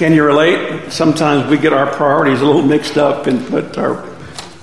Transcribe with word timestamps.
Can 0.00 0.14
you 0.14 0.24
relate? 0.24 0.90
Sometimes 0.90 1.50
we 1.50 1.58
get 1.58 1.74
our 1.74 1.94
priorities 1.94 2.40
a 2.40 2.46
little 2.46 2.62
mixed 2.62 2.96
up 2.96 3.26
and 3.26 3.46
put 3.46 3.76
our 3.76 3.96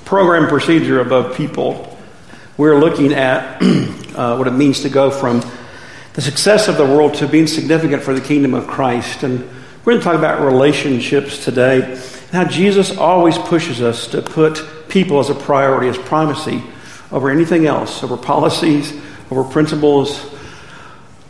program 0.03 0.47
procedure 0.47 0.99
above 0.99 1.37
people. 1.37 1.95
We're 2.57 2.79
looking 2.79 3.13
at 3.13 3.61
uh, 4.15 4.35
what 4.35 4.47
it 4.47 4.53
means 4.53 4.81
to 4.81 4.89
go 4.89 5.11
from 5.11 5.43
the 6.13 6.23
success 6.23 6.67
of 6.67 6.77
the 6.77 6.85
world 6.85 7.13
to 7.17 7.27
being 7.27 7.45
significant 7.45 8.01
for 8.01 8.15
the 8.15 8.19
kingdom 8.19 8.55
of 8.55 8.65
Christ. 8.65 9.21
And 9.21 9.41
we're 9.85 9.93
going 9.93 9.99
to 9.99 10.03
talk 10.03 10.15
about 10.15 10.43
relationships 10.43 11.45
today 11.45 11.83
and 11.83 12.31
how 12.31 12.45
Jesus 12.45 12.97
always 12.97 13.37
pushes 13.37 13.79
us 13.79 14.07
to 14.07 14.23
put 14.23 14.65
people 14.89 15.19
as 15.19 15.29
a 15.29 15.35
priority, 15.35 15.87
as 15.87 15.99
primacy 15.99 16.63
over 17.11 17.29
anything 17.29 17.67
else, 17.67 18.01
over 18.03 18.17
policies, 18.17 18.91
over 19.29 19.43
principles, 19.43 20.19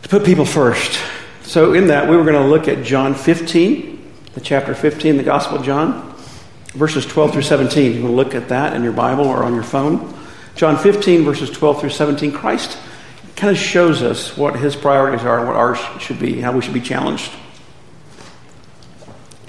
to 0.02 0.08
put 0.08 0.24
people 0.24 0.46
first. 0.46 0.98
So, 1.42 1.72
in 1.72 1.86
that, 1.86 2.10
we 2.10 2.14
were 2.16 2.24
going 2.24 2.42
to 2.42 2.46
look 2.46 2.68
at 2.68 2.84
John 2.84 3.14
15, 3.14 3.87
the 3.87 3.87
chapter 4.40 4.74
15, 4.74 5.16
the 5.16 5.22
Gospel 5.22 5.58
of 5.58 5.64
John, 5.64 6.14
verses 6.74 7.06
12 7.06 7.32
through 7.32 7.42
17. 7.42 7.94
You 7.94 8.02
to 8.02 8.08
look 8.08 8.34
at 8.34 8.48
that 8.48 8.74
in 8.74 8.82
your 8.84 8.92
Bible 8.92 9.26
or 9.26 9.44
on 9.44 9.54
your 9.54 9.62
phone. 9.62 10.14
John 10.54 10.76
15, 10.76 11.24
verses 11.24 11.50
12 11.50 11.80
through 11.80 11.90
17. 11.90 12.32
Christ 12.32 12.78
kind 13.36 13.50
of 13.50 13.56
shows 13.56 14.02
us 14.02 14.36
what 14.36 14.56
his 14.56 14.76
priorities 14.76 15.24
are 15.24 15.38
and 15.38 15.46
what 15.46 15.56
ours 15.56 15.78
should 16.00 16.18
be, 16.18 16.40
how 16.40 16.52
we 16.52 16.60
should 16.60 16.74
be 16.74 16.80
challenged. 16.80 17.30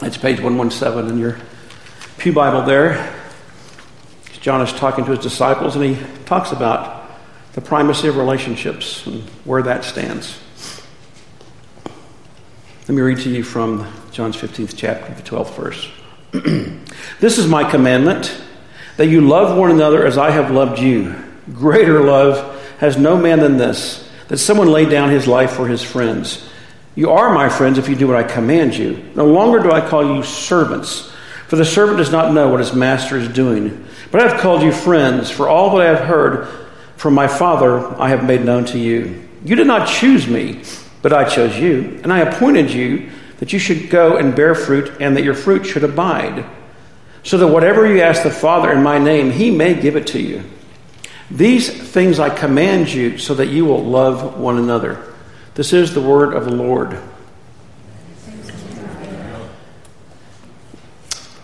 It's 0.02 0.18
page 0.18 0.40
117 0.40 1.12
in 1.12 1.20
your 1.20 1.40
Pew 2.18 2.34
Bible 2.34 2.62
there. 2.64 3.16
John 4.40 4.62
is 4.62 4.72
talking 4.72 5.04
to 5.06 5.12
his 5.12 5.20
disciples 5.20 5.76
and 5.76 5.84
he 5.84 6.06
talks 6.26 6.52
about 6.52 7.12
the 7.54 7.62
primacy 7.62 8.08
of 8.08 8.16
relationships 8.16 9.06
and 9.06 9.24
where 9.44 9.62
that 9.64 9.84
stands. 9.84 10.40
Let 12.90 12.96
me 12.96 13.02
read 13.04 13.20
to 13.20 13.30
you 13.30 13.44
from 13.44 13.86
John's 14.12 14.36
15th 14.36 14.74
chapter, 14.76 15.14
the 15.14 15.22
12th 15.22 15.54
verse. 15.54 15.92
this 17.20 17.38
is 17.38 17.46
my 17.46 17.70
commandment 17.70 18.42
that 18.98 19.06
you 19.06 19.22
love 19.22 19.56
one 19.56 19.70
another 19.70 20.08
as 20.08 20.18
I 20.18 20.32
have 20.32 20.50
loved 20.50 20.80
you. 20.80 21.16
Greater 21.54 22.04
love 22.04 22.60
has 22.80 22.98
no 22.98 23.16
man 23.16 23.42
than 23.42 23.58
this, 23.58 24.10
that 24.30 24.40
someone 24.40 24.70
lay 24.70 24.90
down 24.90 25.12
his 25.12 25.28
life 25.28 25.52
for 25.52 25.68
his 25.68 25.84
friends. 25.84 26.50
You 26.96 27.12
are 27.12 27.32
my 27.32 27.48
friends 27.48 27.78
if 27.78 27.88
you 27.88 27.96
do 27.96 28.08
what 28.08 28.18
I 28.18 28.24
command 28.24 28.76
you. 28.76 29.12
No 29.14 29.28
longer 29.28 29.60
do 29.60 29.72
I 29.72 29.88
call 29.88 30.16
you 30.16 30.24
servants, 30.24 31.12
for 31.48 31.58
the 31.58 31.66
servant 31.66 32.00
does 32.00 32.12
not 32.12 32.34
know 32.34 32.50
what 32.50 32.60
his 32.60 32.74
master 32.74 33.18
is 33.18 33.28
doing. 33.28 33.86
But 34.10 34.22
I 34.22 34.30
have 34.30 34.42
called 34.42 34.64
you 34.64 34.72
friends, 34.72 35.30
for 35.30 35.48
all 35.48 35.78
that 35.78 35.86
I 35.86 35.96
have 35.96 36.08
heard 36.08 36.48
from 36.98 37.14
my 37.14 37.28
Father 37.28 37.86
I 38.02 38.10
have 38.10 38.26
made 38.26 38.44
known 38.44 38.66
to 38.66 38.80
you. 38.80 39.30
You 39.46 39.56
did 39.56 39.68
not 39.68 39.88
choose 39.88 40.28
me 40.28 40.64
but 41.02 41.14
I 41.14 41.28
chose 41.28 41.58
you, 41.58 42.00
and 42.04 42.12
I 42.12 42.20
appointed 42.20 42.72
you 42.72 43.10
that 43.40 43.54
you 43.54 43.60
should 43.60 43.90
go 43.90 44.18
and 44.18 44.36
bear 44.36 44.54
fruit, 44.54 44.92
and 45.00 45.16
that 45.16 45.24
your 45.24 45.34
fruit 45.34 45.66
should 45.66 45.84
abide, 45.84 46.46
so 47.24 47.38
that 47.38 47.48
whatever 47.48 47.88
you 47.88 48.02
ask 48.02 48.24
the 48.24 48.32
Father 48.32 48.72
in 48.72 48.84
my 48.84 48.98
name, 48.98 49.32
he 49.32 49.50
may 49.52 49.80
give 49.80 49.96
it 49.96 50.08
to 50.08 50.22
you. 50.22 50.44
These 51.32 51.70
things 51.70 52.20
I 52.20 52.30
command 52.30 52.92
you, 52.92 53.18
so 53.18 53.34
that 53.36 53.48
you 53.48 53.66
will 53.66 53.84
love 53.84 54.40
one 54.40 54.58
another. 54.58 55.14
This 55.56 55.74
is 55.74 55.94
the 55.94 56.02
word 56.02 56.34
of 56.34 56.46
the 56.46 56.56
Lord. 56.56 57.00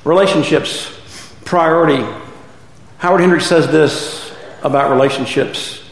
Relationships, 0.03 0.91
priority. 1.45 2.05
Howard 2.97 3.21
Hendricks 3.21 3.45
says 3.45 3.67
this 3.67 4.33
about 4.63 4.91
relationships, 4.91 5.83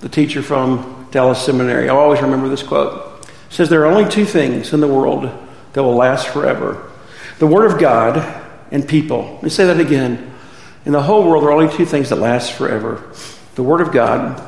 the 0.00 0.08
teacher 0.08 0.42
from 0.42 1.08
Dallas 1.10 1.44
Seminary. 1.44 1.88
I 1.88 1.94
always 1.94 2.20
remember 2.20 2.48
this 2.48 2.62
quote. 2.62 3.03
Says, 3.54 3.68
There 3.68 3.82
are 3.82 3.86
only 3.86 4.10
two 4.10 4.24
things 4.24 4.72
in 4.72 4.80
the 4.80 4.88
world 4.88 5.30
that 5.74 5.82
will 5.82 5.94
last 5.94 6.26
forever 6.26 6.90
the 7.38 7.46
Word 7.46 7.70
of 7.70 7.78
God 7.78 8.42
and 8.72 8.86
people. 8.88 9.34
Let 9.34 9.42
me 9.44 9.48
say 9.48 9.66
that 9.66 9.78
again. 9.78 10.32
In 10.84 10.90
the 10.90 11.02
whole 11.02 11.24
world, 11.24 11.44
there 11.44 11.50
are 11.50 11.60
only 11.60 11.72
two 11.72 11.86
things 11.86 12.08
that 12.08 12.16
last 12.16 12.52
forever 12.52 13.12
the 13.54 13.62
Word 13.62 13.80
of 13.80 13.92
God 13.92 14.42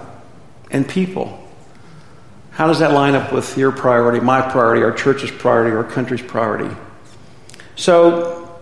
and 0.73 0.89
people. 0.89 1.39
How 2.51 2.67
does 2.67 2.81
that 2.81 2.91
line 2.91 3.15
up 3.15 3.33
with 3.33 3.57
your 3.57 3.71
priority, 3.71 4.19
my 4.19 4.41
priority, 4.41 4.83
our 4.83 4.93
church's 4.93 5.31
priority, 5.31 5.77
our 5.77 5.85
country's 5.85 6.23
priority? 6.23 6.75
So, 7.77 8.61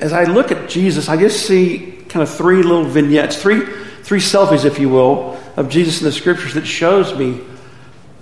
as 0.00 0.12
I 0.12 0.24
look 0.24 0.50
at 0.50 0.68
Jesus, 0.68 1.08
I 1.08 1.16
just 1.16 1.46
see 1.46 2.02
kind 2.08 2.24
of 2.24 2.34
three 2.34 2.64
little 2.64 2.86
vignettes, 2.86 3.40
three, 3.40 3.64
three 4.02 4.18
selfies, 4.18 4.64
if 4.64 4.80
you 4.80 4.88
will, 4.88 5.40
of 5.56 5.68
Jesus 5.68 6.00
in 6.00 6.06
the 6.06 6.12
scriptures 6.12 6.54
that 6.54 6.66
shows 6.66 7.16
me 7.16 7.40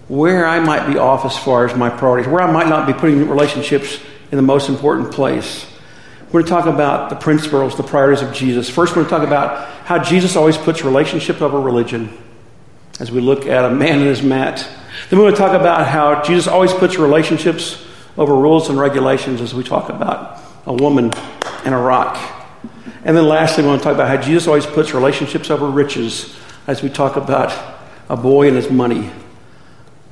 where 0.09 0.47
I 0.47 0.60
might 0.60 0.87
be 0.91 0.98
off 0.98 1.25
as 1.25 1.37
far 1.37 1.66
as 1.66 1.76
my 1.76 1.91
priorities, 1.91 2.31
where 2.31 2.42
I 2.42 2.50
might 2.50 2.69
not 2.69 2.87
be 2.87 2.92
putting 2.92 3.28
relationships 3.28 3.98
in 4.31 4.37
the 4.37 4.42
most 4.42 4.69
important 4.69 5.12
place. 5.12 5.66
We're 6.26 6.42
going 6.42 6.44
to 6.44 6.50
talk 6.50 6.66
about 6.66 7.10
the 7.10 7.16
principles, 7.16 7.76
the 7.76 7.84
priorities 7.84 8.22
of 8.22 8.34
Jesus. 8.34 8.69
First, 8.69 8.97
we're 8.97 9.04
going 9.04 9.06
to 9.06 9.10
talk 9.10 9.26
about 9.26 9.69
how 9.84 10.03
Jesus 10.03 10.37
always 10.37 10.59
puts 10.59 10.82
relationship 10.82 11.41
over 11.41 11.60
religion 11.60 12.16
as 13.00 13.10
we 13.10 13.20
look 13.20 13.47
at 13.47 13.65
a 13.65 13.70
man 13.70 13.98
and 13.98 14.06
his 14.06 14.22
mat. 14.22 14.69
Then 15.09 15.19
we're 15.19 15.26
going 15.26 15.34
to 15.34 15.41
talk 15.41 15.59
about 15.59 15.87
how 15.87 16.22
Jesus 16.22 16.47
always 16.47 16.72
puts 16.72 16.97
relationships 16.97 17.84
over 18.16 18.34
rules 18.34 18.69
and 18.69 18.78
regulations 18.78 19.41
as 19.41 19.54
we 19.54 19.65
talk 19.65 19.88
about 19.88 20.41
a 20.66 20.72
woman 20.72 21.12
and 21.65 21.75
a 21.75 21.78
rock. 21.78 22.16
And 23.04 23.16
then 23.16 23.26
lastly, 23.26 23.62
we 23.62 23.69
want 23.69 23.82
to 23.82 23.84
talk 23.84 23.94
about 23.94 24.09
how 24.09 24.21
Jesus 24.21 24.47
always 24.47 24.66
puts 24.66 24.94
relationships 24.94 25.50
over 25.50 25.69
riches 25.69 26.34
as 26.66 26.82
we 26.82 26.88
talk 26.88 27.16
about 27.16 27.53
a 28.09 28.16
boy 28.16 28.48
and 28.48 28.56
his 28.56 28.71
money. 28.71 29.10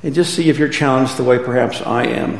And 0.03 0.13
just 0.13 0.33
see 0.33 0.49
if 0.49 0.59
you're 0.59 0.69
challenged 0.69 1.17
the 1.17 1.23
way 1.23 1.39
perhaps 1.39 1.81
I 1.81 2.03
am. 2.03 2.39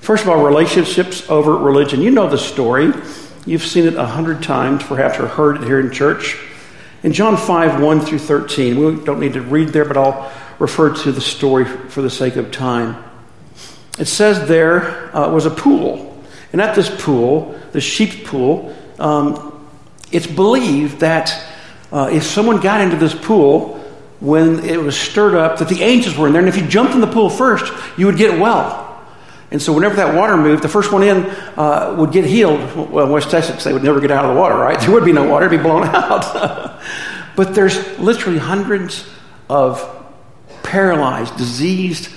First 0.00 0.24
of 0.24 0.30
all, 0.30 0.42
relationships 0.42 1.28
over 1.28 1.56
religion. 1.56 2.00
You 2.00 2.10
know 2.10 2.28
the 2.28 2.38
story. 2.38 2.92
You've 3.44 3.64
seen 3.64 3.86
it 3.86 3.94
a 3.94 4.06
hundred 4.06 4.42
times, 4.42 4.82
perhaps, 4.82 5.18
or 5.18 5.26
heard 5.26 5.62
it 5.62 5.64
here 5.64 5.80
in 5.80 5.92
church. 5.92 6.38
In 7.02 7.12
John 7.12 7.36
5, 7.36 7.82
1 7.82 8.00
through 8.00 8.18
13, 8.18 8.78
we 8.78 9.04
don't 9.04 9.20
need 9.20 9.34
to 9.34 9.42
read 9.42 9.68
there, 9.68 9.84
but 9.84 9.96
I'll 9.96 10.32
refer 10.58 10.94
to 10.94 11.12
the 11.12 11.20
story 11.20 11.64
for 11.64 12.02
the 12.02 12.10
sake 12.10 12.36
of 12.36 12.50
time. 12.50 13.04
It 13.98 14.06
says 14.06 14.48
there 14.48 15.14
uh, 15.14 15.30
was 15.30 15.46
a 15.46 15.50
pool. 15.50 16.22
And 16.52 16.60
at 16.60 16.74
this 16.74 16.90
pool, 17.02 17.58
the 17.72 17.80
sheep 17.80 18.26
pool, 18.26 18.74
um, 18.98 19.68
it's 20.10 20.26
believed 20.26 21.00
that 21.00 21.44
uh, 21.92 22.08
if 22.12 22.22
someone 22.24 22.60
got 22.60 22.80
into 22.80 22.96
this 22.96 23.14
pool 23.14 23.77
when 24.20 24.64
it 24.64 24.80
was 24.80 24.98
stirred 24.98 25.34
up, 25.34 25.58
that 25.58 25.68
the 25.68 25.82
angels 25.82 26.16
were 26.16 26.26
in 26.26 26.32
there, 26.32 26.40
and 26.42 26.48
if 26.48 26.56
you 26.56 26.66
jumped 26.66 26.94
in 26.94 27.00
the 27.00 27.06
pool 27.06 27.30
first, 27.30 27.72
you 27.96 28.06
would 28.06 28.16
get 28.16 28.38
well. 28.40 28.84
And 29.50 29.62
so, 29.62 29.72
whenever 29.72 29.96
that 29.96 30.14
water 30.14 30.36
moved, 30.36 30.62
the 30.62 30.68
first 30.68 30.92
one 30.92 31.02
in 31.02 31.24
uh, 31.56 31.94
would 31.98 32.12
get 32.12 32.24
healed. 32.24 32.60
Well, 32.90 33.06
in 33.06 33.12
West 33.12 33.30
Texas, 33.30 33.64
they 33.64 33.72
would 33.72 33.84
never 33.84 34.00
get 34.00 34.10
out 34.10 34.24
of 34.24 34.34
the 34.34 34.40
water, 34.40 34.56
right? 34.56 34.78
There 34.80 34.90
would 34.90 35.04
be 35.04 35.12
no 35.12 35.28
water, 35.28 35.46
it'd 35.46 35.58
be 35.58 35.62
blown 35.62 35.84
out. 35.84 36.80
but 37.36 37.54
there's 37.54 37.98
literally 37.98 38.38
hundreds 38.38 39.08
of 39.48 39.82
paralyzed, 40.62 41.36
diseased, 41.36 42.10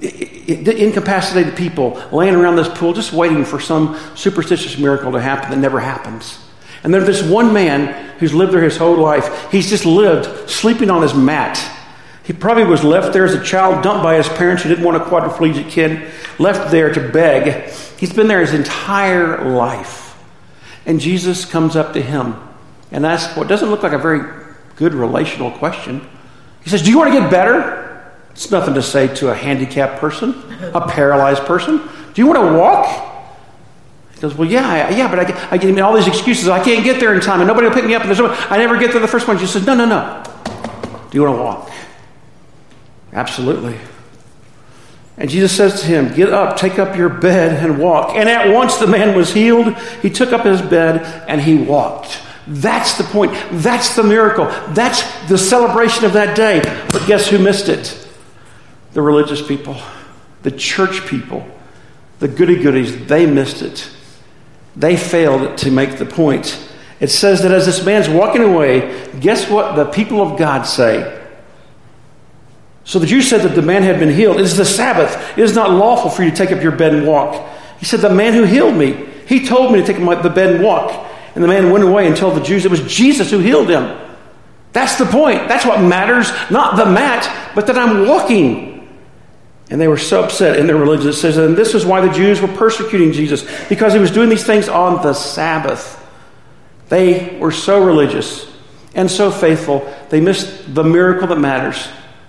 incapacitated 0.00 1.56
people 1.56 2.00
laying 2.12 2.34
around 2.34 2.56
this 2.56 2.68
pool 2.68 2.92
just 2.92 3.12
waiting 3.12 3.44
for 3.44 3.60
some 3.60 3.98
superstitious 4.14 4.78
miracle 4.78 5.12
to 5.12 5.20
happen 5.20 5.50
that 5.50 5.58
never 5.58 5.80
happens. 5.80 6.38
And 6.82 6.94
there's 6.94 7.06
this 7.06 7.22
one 7.22 7.52
man 7.52 8.09
who's 8.20 8.32
lived 8.32 8.52
there 8.52 8.62
his 8.62 8.76
whole 8.76 8.96
life. 8.96 9.50
He's 9.50 9.68
just 9.68 9.84
lived 9.84 10.48
sleeping 10.48 10.90
on 10.90 11.02
his 11.02 11.14
mat. 11.14 11.58
He 12.22 12.32
probably 12.32 12.64
was 12.64 12.84
left 12.84 13.12
there 13.12 13.24
as 13.24 13.34
a 13.34 13.42
child, 13.42 13.82
dumped 13.82 14.04
by 14.04 14.16
his 14.16 14.28
parents 14.28 14.62
who 14.62 14.68
didn't 14.68 14.84
want 14.84 14.96
a 14.96 15.00
quadriplegic 15.00 15.68
kid, 15.70 16.12
left 16.38 16.70
there 16.70 16.92
to 16.92 17.08
beg. 17.08 17.72
He's 17.98 18.12
been 18.12 18.28
there 18.28 18.40
his 18.40 18.54
entire 18.54 19.50
life. 19.50 20.16
And 20.86 21.00
Jesus 21.00 21.44
comes 21.44 21.74
up 21.74 21.94
to 21.94 22.02
him 22.02 22.36
and 22.92 23.04
asks 23.04 23.36
what 23.36 23.48
doesn't 23.48 23.70
look 23.70 23.82
like 23.82 23.92
a 23.92 23.98
very 23.98 24.20
good 24.76 24.94
relational 24.94 25.50
question. 25.50 26.06
He 26.62 26.70
says, 26.70 26.82
Do 26.82 26.90
you 26.90 26.98
want 26.98 27.12
to 27.12 27.20
get 27.20 27.30
better? 27.30 28.12
It's 28.30 28.50
nothing 28.50 28.74
to 28.74 28.82
say 28.82 29.12
to 29.16 29.30
a 29.30 29.34
handicapped 29.34 29.98
person, 29.98 30.34
a 30.72 30.86
paralyzed 30.86 31.44
person. 31.44 31.78
Do 31.78 32.22
you 32.22 32.26
want 32.26 32.38
to 32.38 32.56
walk? 32.56 33.09
He 34.20 34.28
goes, 34.28 34.34
Well, 34.34 34.50
yeah, 34.50 34.90
yeah, 34.90 35.08
but 35.08 35.18
I 35.18 35.24
get, 35.24 35.52
I 35.52 35.56
get 35.56 35.78
all 35.80 35.94
these 35.94 36.06
excuses. 36.06 36.46
I 36.50 36.62
can't 36.62 36.84
get 36.84 37.00
there 37.00 37.14
in 37.14 37.22
time, 37.22 37.40
and 37.40 37.48
nobody 37.48 37.68
will 37.68 37.74
pick 37.74 37.86
me 37.86 37.94
up. 37.94 38.02
And 38.02 38.10
there's 38.14 38.20
I 38.20 38.58
never 38.58 38.78
get 38.78 38.92
there 38.92 39.00
the 39.00 39.08
first 39.08 39.26
one. 39.26 39.38
She 39.38 39.46
says, 39.46 39.66
No, 39.66 39.74
no, 39.74 39.86
no. 39.86 40.22
Do 41.10 41.16
you 41.16 41.22
want 41.22 41.38
to 41.38 41.42
walk? 41.42 41.70
Absolutely. 43.14 43.78
And 45.16 45.30
Jesus 45.30 45.56
says 45.56 45.80
to 45.80 45.86
him, 45.86 46.14
Get 46.14 46.34
up, 46.34 46.58
take 46.58 46.78
up 46.78 46.98
your 46.98 47.08
bed, 47.08 47.64
and 47.64 47.78
walk. 47.78 48.14
And 48.14 48.28
at 48.28 48.54
once 48.54 48.76
the 48.76 48.86
man 48.86 49.16
was 49.16 49.32
healed. 49.32 49.74
He 50.02 50.10
took 50.10 50.34
up 50.34 50.44
his 50.44 50.60
bed 50.60 51.24
and 51.26 51.40
he 51.40 51.56
walked. 51.56 52.20
That's 52.46 52.98
the 52.98 53.04
point. 53.04 53.32
That's 53.52 53.96
the 53.96 54.02
miracle. 54.02 54.44
That's 54.74 55.02
the 55.30 55.38
celebration 55.38 56.04
of 56.04 56.12
that 56.12 56.36
day. 56.36 56.60
But 56.92 57.06
guess 57.06 57.30
who 57.30 57.38
missed 57.38 57.70
it? 57.70 58.06
The 58.92 59.00
religious 59.00 59.40
people, 59.46 59.80
the 60.42 60.50
church 60.50 61.06
people, 61.06 61.46
the 62.18 62.28
goody 62.28 62.62
goodies. 62.62 63.06
They 63.06 63.24
missed 63.24 63.62
it. 63.62 63.90
They 64.76 64.96
failed 64.96 65.58
to 65.58 65.70
make 65.70 65.98
the 65.98 66.06
point. 66.06 66.68
It 67.00 67.08
says 67.08 67.42
that 67.42 67.50
as 67.50 67.66
this 67.66 67.84
man's 67.84 68.08
walking 68.08 68.42
away, 68.42 69.08
guess 69.20 69.50
what 69.50 69.74
the 69.74 69.86
people 69.86 70.20
of 70.20 70.38
God 70.38 70.64
say? 70.64 71.18
So 72.84 72.98
the 72.98 73.06
Jews 73.06 73.28
said 73.28 73.42
that 73.42 73.54
the 73.54 73.62
man 73.62 73.82
had 73.82 73.98
been 73.98 74.10
healed. 74.10 74.36
It 74.36 74.42
is 74.42 74.56
the 74.56 74.64
Sabbath. 74.64 75.38
It 75.38 75.42
is 75.42 75.54
not 75.54 75.70
lawful 75.70 76.10
for 76.10 76.22
you 76.22 76.30
to 76.30 76.36
take 76.36 76.52
up 76.52 76.62
your 76.62 76.72
bed 76.72 76.94
and 76.94 77.06
walk. 77.06 77.48
He 77.78 77.84
said, 77.86 78.00
The 78.00 78.14
man 78.14 78.34
who 78.34 78.44
healed 78.44 78.76
me, 78.76 79.08
he 79.26 79.46
told 79.46 79.72
me 79.72 79.80
to 79.80 79.86
take 79.86 79.96
the 79.96 80.30
bed 80.30 80.54
and 80.56 80.64
walk. 80.64 81.08
And 81.34 81.44
the 81.44 81.48
man 81.48 81.70
went 81.70 81.84
away 81.84 82.06
and 82.06 82.16
told 82.16 82.36
the 82.36 82.42
Jews 82.42 82.64
it 82.64 82.70
was 82.70 82.82
Jesus 82.92 83.30
who 83.30 83.38
healed 83.38 83.70
him. 83.70 83.96
That's 84.72 84.96
the 84.96 85.06
point. 85.06 85.48
That's 85.48 85.64
what 85.64 85.80
matters, 85.80 86.30
not 86.50 86.76
the 86.76 86.86
mat, 86.86 87.52
but 87.54 87.66
that 87.66 87.78
I'm 87.78 88.06
walking. 88.06 88.69
And 89.70 89.80
they 89.80 89.88
were 89.88 89.96
so 89.96 90.24
upset 90.24 90.58
in 90.58 90.66
their 90.66 90.76
religion. 90.76 91.08
It 91.08 91.14
says, 91.14 91.36
and 91.36 91.56
this 91.56 91.74
is 91.74 91.86
why 91.86 92.04
the 92.04 92.12
Jews 92.12 92.40
were 92.40 92.48
persecuting 92.48 93.12
Jesus, 93.12 93.46
because 93.68 93.92
he 93.92 94.00
was 94.00 94.10
doing 94.10 94.28
these 94.28 94.44
things 94.44 94.68
on 94.68 95.02
the 95.02 95.14
Sabbath. 95.14 95.96
They 96.88 97.38
were 97.38 97.52
so 97.52 97.84
religious 97.84 98.50
and 98.94 99.08
so 99.08 99.30
faithful, 99.30 99.88
they 100.08 100.20
missed 100.20 100.74
the 100.74 100.82
miracle 100.82 101.28
that 101.28 101.38
matters 101.38 101.88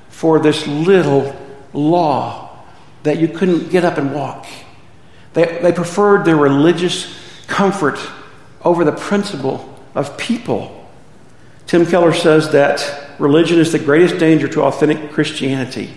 for 0.09 0.39
this 0.39 0.67
little 0.67 1.35
law 1.73 2.63
that 3.01 3.17
you 3.17 3.27
couldn't 3.27 3.71
get 3.71 3.83
up 3.83 3.97
and 3.97 4.13
walk. 4.13 4.45
They, 5.33 5.59
they 5.61 5.71
preferred 5.71 6.25
their 6.25 6.35
religious 6.35 7.11
comfort 7.47 7.97
over 8.63 8.83
the 8.83 8.91
principle 8.91 9.75
of 9.95 10.17
people. 10.17 10.87
Tim 11.65 11.85
Keller 11.85 12.13
says 12.13 12.51
that 12.51 13.09
religion 13.17 13.57
is 13.57 13.71
the 13.71 13.79
greatest 13.79 14.19
danger 14.19 14.47
to 14.49 14.61
authentic 14.63 15.11
Christianity. 15.11 15.91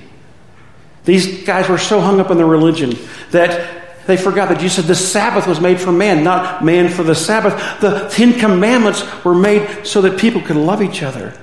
These 1.05 1.45
guys 1.45 1.69
were 1.69 1.79
so 1.79 2.01
hung 2.01 2.21
up 2.21 2.31
in 2.31 2.37
their 2.37 2.47
religion 2.47 2.97
that 3.31 4.07
they 4.07 4.17
forgot 4.17 4.49
that 4.51 4.61
Jesus 4.61 4.77
said 4.77 4.85
the 4.85 4.95
Sabbath 4.95 5.47
was 5.47 5.61
made 5.61 5.81
for 5.81 5.93
man, 5.93 6.25
not 6.25 6.65
man 6.65 6.89
for 6.89 7.03
the 7.03 7.15
Sabbath. 7.15 7.55
The 7.81 8.09
Ten 8.11 8.39
Commandments 8.39 9.03
were 9.25 9.35
made 9.35 9.87
so 9.87 10.03
that 10.03 10.19
people 10.19 10.41
could 10.43 10.57
love 10.57 10.83
each 10.83 11.03
other. 11.03 11.39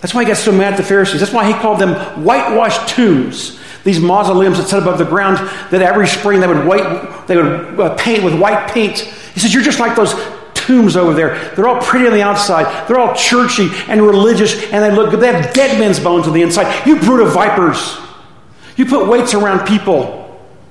That's 0.00 0.14
why 0.14 0.22
he 0.22 0.28
got 0.28 0.36
so 0.36 0.52
mad 0.52 0.74
at 0.74 0.76
the 0.76 0.82
Pharisees. 0.82 1.20
That's 1.20 1.32
why 1.32 1.46
he 1.46 1.54
called 1.54 1.78
them 1.78 1.94
whitewashed 2.22 2.88
tombs. 2.88 3.58
These 3.84 4.00
mausoleums 4.00 4.58
that 4.58 4.68
sit 4.68 4.80
above 4.80 4.98
the 4.98 5.04
ground 5.04 5.38
that 5.70 5.80
every 5.80 6.06
spring 6.06 6.40
they 6.40 6.46
would, 6.46 6.66
white, 6.66 7.26
they 7.26 7.36
would 7.36 7.80
uh, 7.80 7.94
paint 7.96 8.22
with 8.22 8.38
white 8.38 8.70
paint. 8.70 8.98
He 8.98 9.40
says, 9.40 9.54
You're 9.54 9.62
just 9.62 9.80
like 9.80 9.96
those 9.96 10.12
tombs 10.54 10.96
over 10.96 11.14
there. 11.14 11.54
They're 11.54 11.68
all 11.68 11.80
pretty 11.80 12.06
on 12.06 12.12
the 12.12 12.22
outside. 12.22 12.88
They're 12.88 12.98
all 12.98 13.14
churchy 13.14 13.68
and 13.88 14.02
religious, 14.02 14.60
and 14.72 14.82
they 14.82 14.90
look 14.90 15.10
good. 15.10 15.20
They 15.20 15.32
have 15.32 15.54
dead 15.54 15.78
men's 15.78 16.00
bones 16.00 16.26
on 16.26 16.34
the 16.34 16.42
inside. 16.42 16.86
You 16.86 16.98
brood 16.98 17.26
of 17.26 17.32
vipers. 17.32 18.05
You 18.76 18.86
put 18.86 19.08
weights 19.08 19.34
around 19.34 19.66
people. 19.66 20.22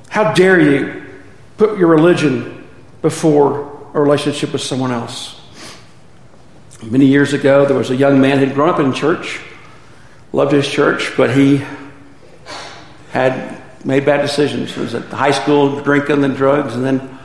How 0.09 0.33
dare 0.33 0.59
you 0.59 1.03
put 1.57 1.77
your 1.77 1.87
religion 1.87 2.67
before 3.01 3.89
a 3.93 3.99
relationship 3.99 4.53
with 4.53 4.61
someone 4.61 4.91
else? 4.91 5.41
Many 6.83 7.05
years 7.05 7.33
ago, 7.33 7.65
there 7.65 7.77
was 7.77 7.89
a 7.89 7.95
young 7.95 8.21
man 8.21 8.37
who'd 8.37 8.53
grown 8.53 8.69
up 8.69 8.79
in 8.79 8.93
church, 8.93 9.41
loved 10.31 10.51
his 10.51 10.67
church, 10.67 11.13
but 11.17 11.35
he 11.35 11.63
had 13.11 13.61
made 13.83 14.05
bad 14.05 14.21
decisions. 14.21 14.73
He 14.73 14.81
was 14.81 14.93
at 14.93 15.05
high 15.05 15.31
school 15.31 15.81
drinking 15.81 16.23
and 16.23 16.35
drugs, 16.35 16.75
and 16.75 16.85
then 16.85 17.17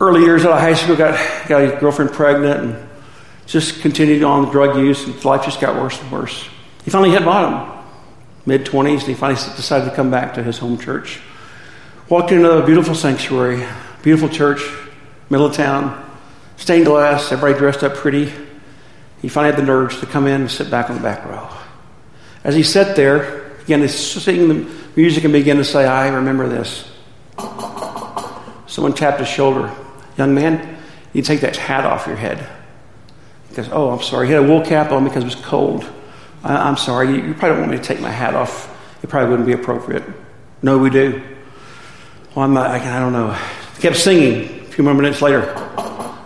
early 0.00 0.22
years 0.22 0.44
out 0.44 0.52
of 0.52 0.60
high 0.60 0.74
school 0.74 0.96
got, 0.96 1.18
got 1.48 1.62
his 1.62 1.80
girlfriend 1.80 2.12
pregnant 2.12 2.60
and 2.60 2.88
just 3.46 3.80
continued 3.80 4.22
on 4.22 4.44
the 4.44 4.50
drug 4.50 4.76
use, 4.76 5.04
and 5.06 5.24
life 5.24 5.44
just 5.44 5.60
got 5.60 5.74
worse 5.74 6.00
and 6.00 6.12
worse. 6.12 6.48
He 6.84 6.90
finally 6.90 7.10
hit 7.10 7.24
bottom, 7.24 7.77
mid 8.48 8.64
20s, 8.64 9.00
and 9.00 9.02
he 9.02 9.14
finally 9.14 9.38
decided 9.56 9.88
to 9.88 9.94
come 9.94 10.10
back 10.10 10.32
to 10.34 10.42
his 10.42 10.58
home 10.58 10.78
church. 10.78 11.20
Walked 12.08 12.32
into 12.32 12.50
a 12.50 12.64
beautiful 12.64 12.94
sanctuary, 12.94 13.62
beautiful 14.02 14.30
church, 14.30 14.62
middle 15.28 15.46
of 15.46 15.54
town, 15.54 16.10
stained 16.56 16.86
glass, 16.86 17.30
everybody 17.30 17.58
dressed 17.58 17.84
up 17.84 17.94
pretty. 17.94 18.32
He 19.20 19.28
finally 19.28 19.52
had 19.52 19.62
the 19.62 19.66
nerves 19.66 20.00
to 20.00 20.06
come 20.06 20.26
in 20.26 20.40
and 20.40 20.50
sit 20.50 20.70
back 20.70 20.88
on 20.88 20.96
the 20.96 21.02
back 21.02 21.26
row. 21.26 21.46
As 22.42 22.54
he 22.54 22.62
sat 22.62 22.96
there, 22.96 23.52
began 23.58 23.80
to 23.80 23.88
sing 23.88 24.48
the 24.48 24.74
music 24.96 25.24
and 25.24 25.32
began 25.32 25.56
to 25.56 25.64
say, 25.64 25.84
I 25.84 26.08
remember 26.08 26.48
this. 26.48 26.90
Someone 28.66 28.94
tapped 28.94 29.18
his 29.18 29.28
shoulder. 29.28 29.70
Young 30.16 30.34
man, 30.34 30.78
you 31.12 31.20
take 31.20 31.42
that 31.42 31.56
hat 31.56 31.84
off 31.84 32.06
your 32.06 32.16
head. 32.16 32.48
He 33.50 33.56
goes, 33.56 33.68
Oh, 33.70 33.90
I'm 33.90 34.02
sorry. 34.02 34.28
He 34.28 34.32
had 34.32 34.44
a 34.44 34.46
wool 34.46 34.64
cap 34.64 34.90
on 34.90 35.04
because 35.04 35.22
it 35.22 35.26
was 35.26 35.34
cold. 35.34 35.84
I, 36.48 36.68
am 36.68 36.76
sorry. 36.76 37.08
You, 37.08 37.26
you 37.26 37.34
probably 37.34 37.50
don't 37.50 37.60
want 37.60 37.72
me 37.72 37.76
to 37.76 37.82
take 37.82 38.00
my 38.00 38.10
hat 38.10 38.34
off. 38.34 38.74
It 39.02 39.10
probably 39.10 39.28
wouldn't 39.28 39.46
be 39.46 39.52
appropriate. 39.52 40.02
No, 40.62 40.78
we 40.78 40.90
do. 40.90 41.22
Well, 42.34 42.44
I'm 42.44 42.54
not, 42.54 42.70
I, 42.70 42.96
I 42.96 42.98
don't 42.98 43.12
know. 43.12 43.32
He 43.76 43.82
kept 43.82 43.96
singing. 43.96 44.60
A 44.60 44.64
few 44.70 44.82
more 44.82 44.94
minutes 44.94 45.20
later, 45.20 45.54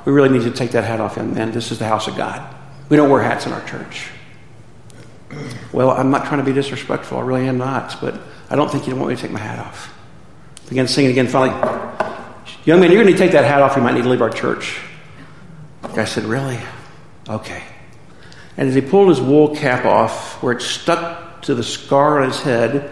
we 0.05 0.13
really 0.13 0.29
need 0.29 0.43
to 0.43 0.51
take 0.51 0.71
that 0.73 0.85
hat 0.85 1.01
off, 1.01 1.17
young 1.17 1.35
man. 1.35 1.53
This 1.53 1.73
is 1.73 1.79
the 1.79 1.87
house 1.87 2.07
of 2.07 2.17
God. 2.17 2.55
We 2.89 2.97
don't 2.97 3.11
wear 3.11 3.23
hats 3.23 3.47
in 3.47 3.53
our 3.53 3.67
church. 3.67 4.11
Well, 5.73 5.91
I'm 5.91 6.11
not 6.11 6.27
trying 6.27 6.39
to 6.39 6.45
be 6.45 6.53
disrespectful. 6.53 7.19
I 7.19 7.23
really 7.23 7.49
am 7.49 7.59
not. 7.59 8.01
But 8.01 8.21
I 8.51 8.57
don't 8.57 8.71
think 8.71 8.87
you 8.87 8.91
don't 8.91 9.01
want 9.01 9.11
me 9.11 9.17
to 9.17 9.23
take 9.23 9.33
my 9.33 9.41
hat 9.41 9.59
off. 9.59 9.93
Began 10.69 10.87
singing 10.87 11.11
again. 11.11 11.27
Finally, 11.27 11.59
young 12.65 12.81
man, 12.81 12.93
you're 12.93 13.03
going 13.03 13.13
to 13.13 13.19
take 13.19 13.33
that 13.33 13.45
hat 13.45 13.61
off. 13.61 13.77
You 13.77 13.83
might 13.83 13.95
need 13.95 14.05
to 14.05 14.09
leave 14.09 14.23
our 14.23 14.31
church. 14.31 14.79
Guy 15.95 16.05
said, 16.05 16.25
Really? 16.25 16.59
Okay. 17.29 17.63
And 18.57 18.69
as 18.69 18.75
he 18.75 18.81
pulled 18.81 19.09
his 19.09 19.21
wool 19.21 19.55
cap 19.55 19.85
off, 19.85 20.43
where 20.43 20.53
it 20.53 20.63
stuck 20.63 21.43
to 21.43 21.55
the 21.55 21.63
scar 21.63 22.21
on 22.21 22.29
his 22.29 22.43
head, 22.43 22.91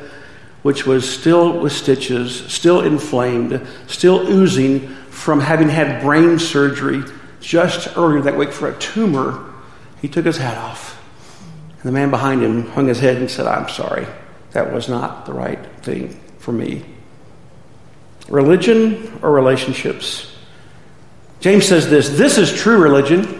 which 0.62 0.86
was 0.86 1.08
still 1.08 1.60
with 1.60 1.72
stitches, 1.72 2.46
still 2.46 2.80
inflamed, 2.80 3.66
still 3.86 4.28
oozing 4.28 4.88
from 5.10 5.40
having 5.40 5.68
had 5.68 6.02
brain 6.02 6.38
surgery 6.38 7.02
just 7.40 7.96
earlier 7.96 8.22
that 8.22 8.36
week 8.36 8.52
for 8.52 8.68
a 8.68 8.78
tumor, 8.78 9.52
he 10.00 10.08
took 10.08 10.24
his 10.24 10.36
hat 10.36 10.58
off. 10.58 10.96
And 11.70 11.88
the 11.88 11.92
man 11.92 12.10
behind 12.10 12.42
him 12.42 12.66
hung 12.68 12.88
his 12.88 13.00
head 13.00 13.16
and 13.16 13.30
said, 13.30 13.46
I'm 13.46 13.68
sorry. 13.68 14.06
That 14.52 14.72
was 14.72 14.88
not 14.88 15.26
the 15.26 15.32
right 15.32 15.64
thing 15.82 16.20
for 16.38 16.52
me. 16.52 16.84
Religion 18.28 19.18
or 19.22 19.32
relationships? 19.32 20.34
James 21.40 21.66
says 21.66 21.88
this 21.88 22.10
this 22.10 22.36
is 22.36 22.52
true 22.52 22.78
religion. 22.78 23.39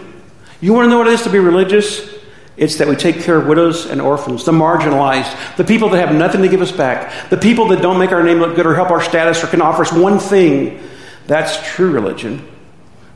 You 0.61 0.73
want 0.73 0.85
to 0.85 0.89
know 0.91 0.99
what 0.99 1.07
it 1.07 1.13
is 1.13 1.23
to 1.23 1.31
be 1.31 1.39
religious? 1.39 2.07
It's 2.55 2.75
that 2.75 2.87
we 2.87 2.95
take 2.95 3.21
care 3.21 3.37
of 3.37 3.47
widows 3.47 3.87
and 3.87 3.99
orphans, 3.99 4.45
the 4.45 4.51
marginalized, 4.51 5.57
the 5.57 5.63
people 5.63 5.89
that 5.89 6.05
have 6.05 6.15
nothing 6.15 6.43
to 6.43 6.47
give 6.47 6.61
us 6.61 6.71
back, 6.71 7.29
the 7.31 7.37
people 7.37 7.69
that 7.69 7.81
don't 7.81 7.97
make 7.97 8.11
our 8.11 8.21
name 8.21 8.37
look 8.37 8.55
good 8.55 8.67
or 8.67 8.75
help 8.75 8.91
our 8.91 9.01
status 9.01 9.43
or 9.43 9.47
can 9.47 9.61
offer 9.61 9.81
us 9.81 9.91
one 9.91 10.19
thing. 10.19 10.79
That's 11.25 11.57
true 11.73 11.91
religion. 11.91 12.47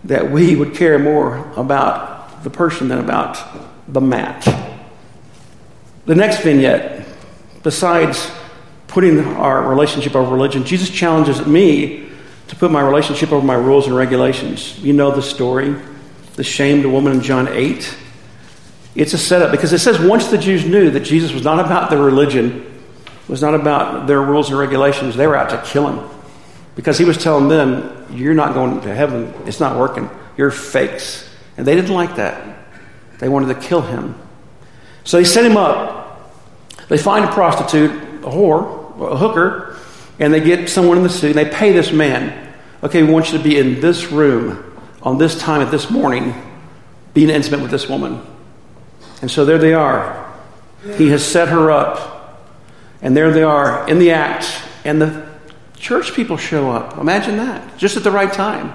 That 0.05 0.31
we 0.31 0.55
would 0.55 0.73
care 0.73 0.97
more 0.97 1.51
about 1.55 2.43
the 2.43 2.49
person 2.49 2.87
than 2.87 2.97
about 2.97 3.37
the 3.87 4.01
mat. 4.01 4.43
The 6.07 6.15
next 6.15 6.41
vignette, 6.41 7.05
besides 7.61 8.31
putting 8.87 9.19
our 9.19 9.67
relationship 9.69 10.15
over 10.15 10.31
religion, 10.31 10.63
Jesus 10.63 10.89
challenges 10.89 11.45
me 11.45 12.09
to 12.47 12.55
put 12.55 12.71
my 12.71 12.81
relationship 12.81 13.31
over 13.31 13.45
my 13.45 13.55
rules 13.55 13.85
and 13.85 13.95
regulations. 13.95 14.79
You 14.79 14.93
know 14.93 15.11
the 15.11 15.21
story 15.21 15.75
the 16.35 16.43
shamed 16.43 16.85
woman 16.85 17.13
in 17.13 17.21
John 17.21 17.47
8 17.47 17.97
it's 18.95 19.13
a 19.13 19.17
setup 19.17 19.51
because 19.51 19.73
it 19.73 19.79
says 19.79 19.99
once 19.99 20.27
the 20.27 20.37
Jews 20.37 20.65
knew 20.65 20.89
that 20.91 21.01
Jesus 21.01 21.33
was 21.33 21.43
not 21.43 21.59
about 21.63 21.89
their 21.89 21.99
religion, 21.99 22.81
was 23.27 23.41
not 23.41 23.53
about 23.53 24.07
their 24.07 24.21
rules 24.21 24.49
and 24.49 24.57
regulations, 24.57 25.17
they 25.17 25.27
were 25.27 25.35
out 25.35 25.49
to 25.49 25.61
kill 25.69 25.87
him. 25.87 26.09
Because 26.75 26.97
he 26.97 27.03
was 27.03 27.17
telling 27.17 27.49
them, 27.49 28.05
You're 28.11 28.33
not 28.33 28.53
going 28.53 28.81
to 28.81 28.95
heaven. 28.95 29.33
It's 29.45 29.59
not 29.59 29.77
working. 29.77 30.09
You're 30.37 30.51
fakes. 30.51 31.29
And 31.57 31.67
they 31.67 31.75
didn't 31.75 31.93
like 31.93 32.15
that. 32.15 32.57
They 33.19 33.29
wanted 33.29 33.53
to 33.53 33.67
kill 33.67 33.81
him. 33.81 34.15
So 35.03 35.17
they 35.17 35.23
set 35.23 35.45
him 35.45 35.57
up. 35.57 36.33
They 36.87 36.97
find 36.97 37.25
a 37.25 37.31
prostitute, 37.31 37.91
a 37.91 38.29
whore, 38.29 39.11
a 39.11 39.17
hooker, 39.17 39.77
and 40.19 40.33
they 40.33 40.39
get 40.39 40.69
someone 40.69 40.97
in 40.97 41.03
the 41.03 41.09
city. 41.09 41.37
And 41.37 41.37
they 41.37 41.53
pay 41.53 41.71
this 41.71 41.91
man, 41.91 42.53
okay, 42.83 43.03
we 43.03 43.11
want 43.11 43.31
you 43.31 43.37
to 43.37 43.43
be 43.43 43.57
in 43.57 43.81
this 43.81 44.11
room 44.11 44.74
on 45.05 45.19
this 45.19 45.39
time 45.39 45.61
at 45.61 45.71
this 45.71 45.89
morning, 45.89 46.33
being 47.13 47.29
intimate 47.29 47.61
with 47.61 47.71
this 47.71 47.87
woman. 47.87 48.21
And 49.21 49.31
so 49.31 49.45
there 49.45 49.59
they 49.59 49.73
are. 49.73 50.33
He 50.97 51.09
has 51.09 51.23
set 51.23 51.47
her 51.49 51.71
up. 51.71 52.11
And 53.01 53.15
there 53.15 53.31
they 53.31 53.43
are 53.43 53.87
in 53.87 53.99
the 53.99 54.11
act. 54.11 54.45
And 54.83 55.01
the 55.01 55.27
church 55.77 56.13
people 56.13 56.37
show 56.37 56.71
up. 56.71 56.97
Imagine 56.97 57.37
that. 57.37 57.77
Just 57.77 57.97
at 57.97 58.03
the 58.03 58.11
right 58.11 58.31
time. 58.31 58.73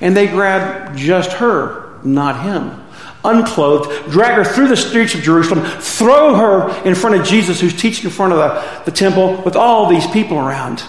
And 0.00 0.16
they 0.16 0.26
grab 0.26 0.96
just 0.96 1.32
her, 1.34 1.98
not 2.02 2.42
him. 2.42 2.82
Unclothed, 3.24 4.10
drag 4.10 4.36
her 4.36 4.44
through 4.44 4.68
the 4.68 4.76
streets 4.76 5.14
of 5.14 5.20
Jerusalem, 5.20 5.64
throw 5.80 6.34
her 6.36 6.84
in 6.84 6.94
front 6.94 7.16
of 7.16 7.26
Jesus, 7.26 7.60
who's 7.60 7.74
teaching 7.74 8.04
in 8.04 8.10
front 8.10 8.32
of 8.32 8.38
the, 8.38 8.84
the 8.84 8.96
temple 8.96 9.42
with 9.42 9.56
all 9.56 9.88
these 9.88 10.06
people 10.08 10.38
around. 10.38 10.82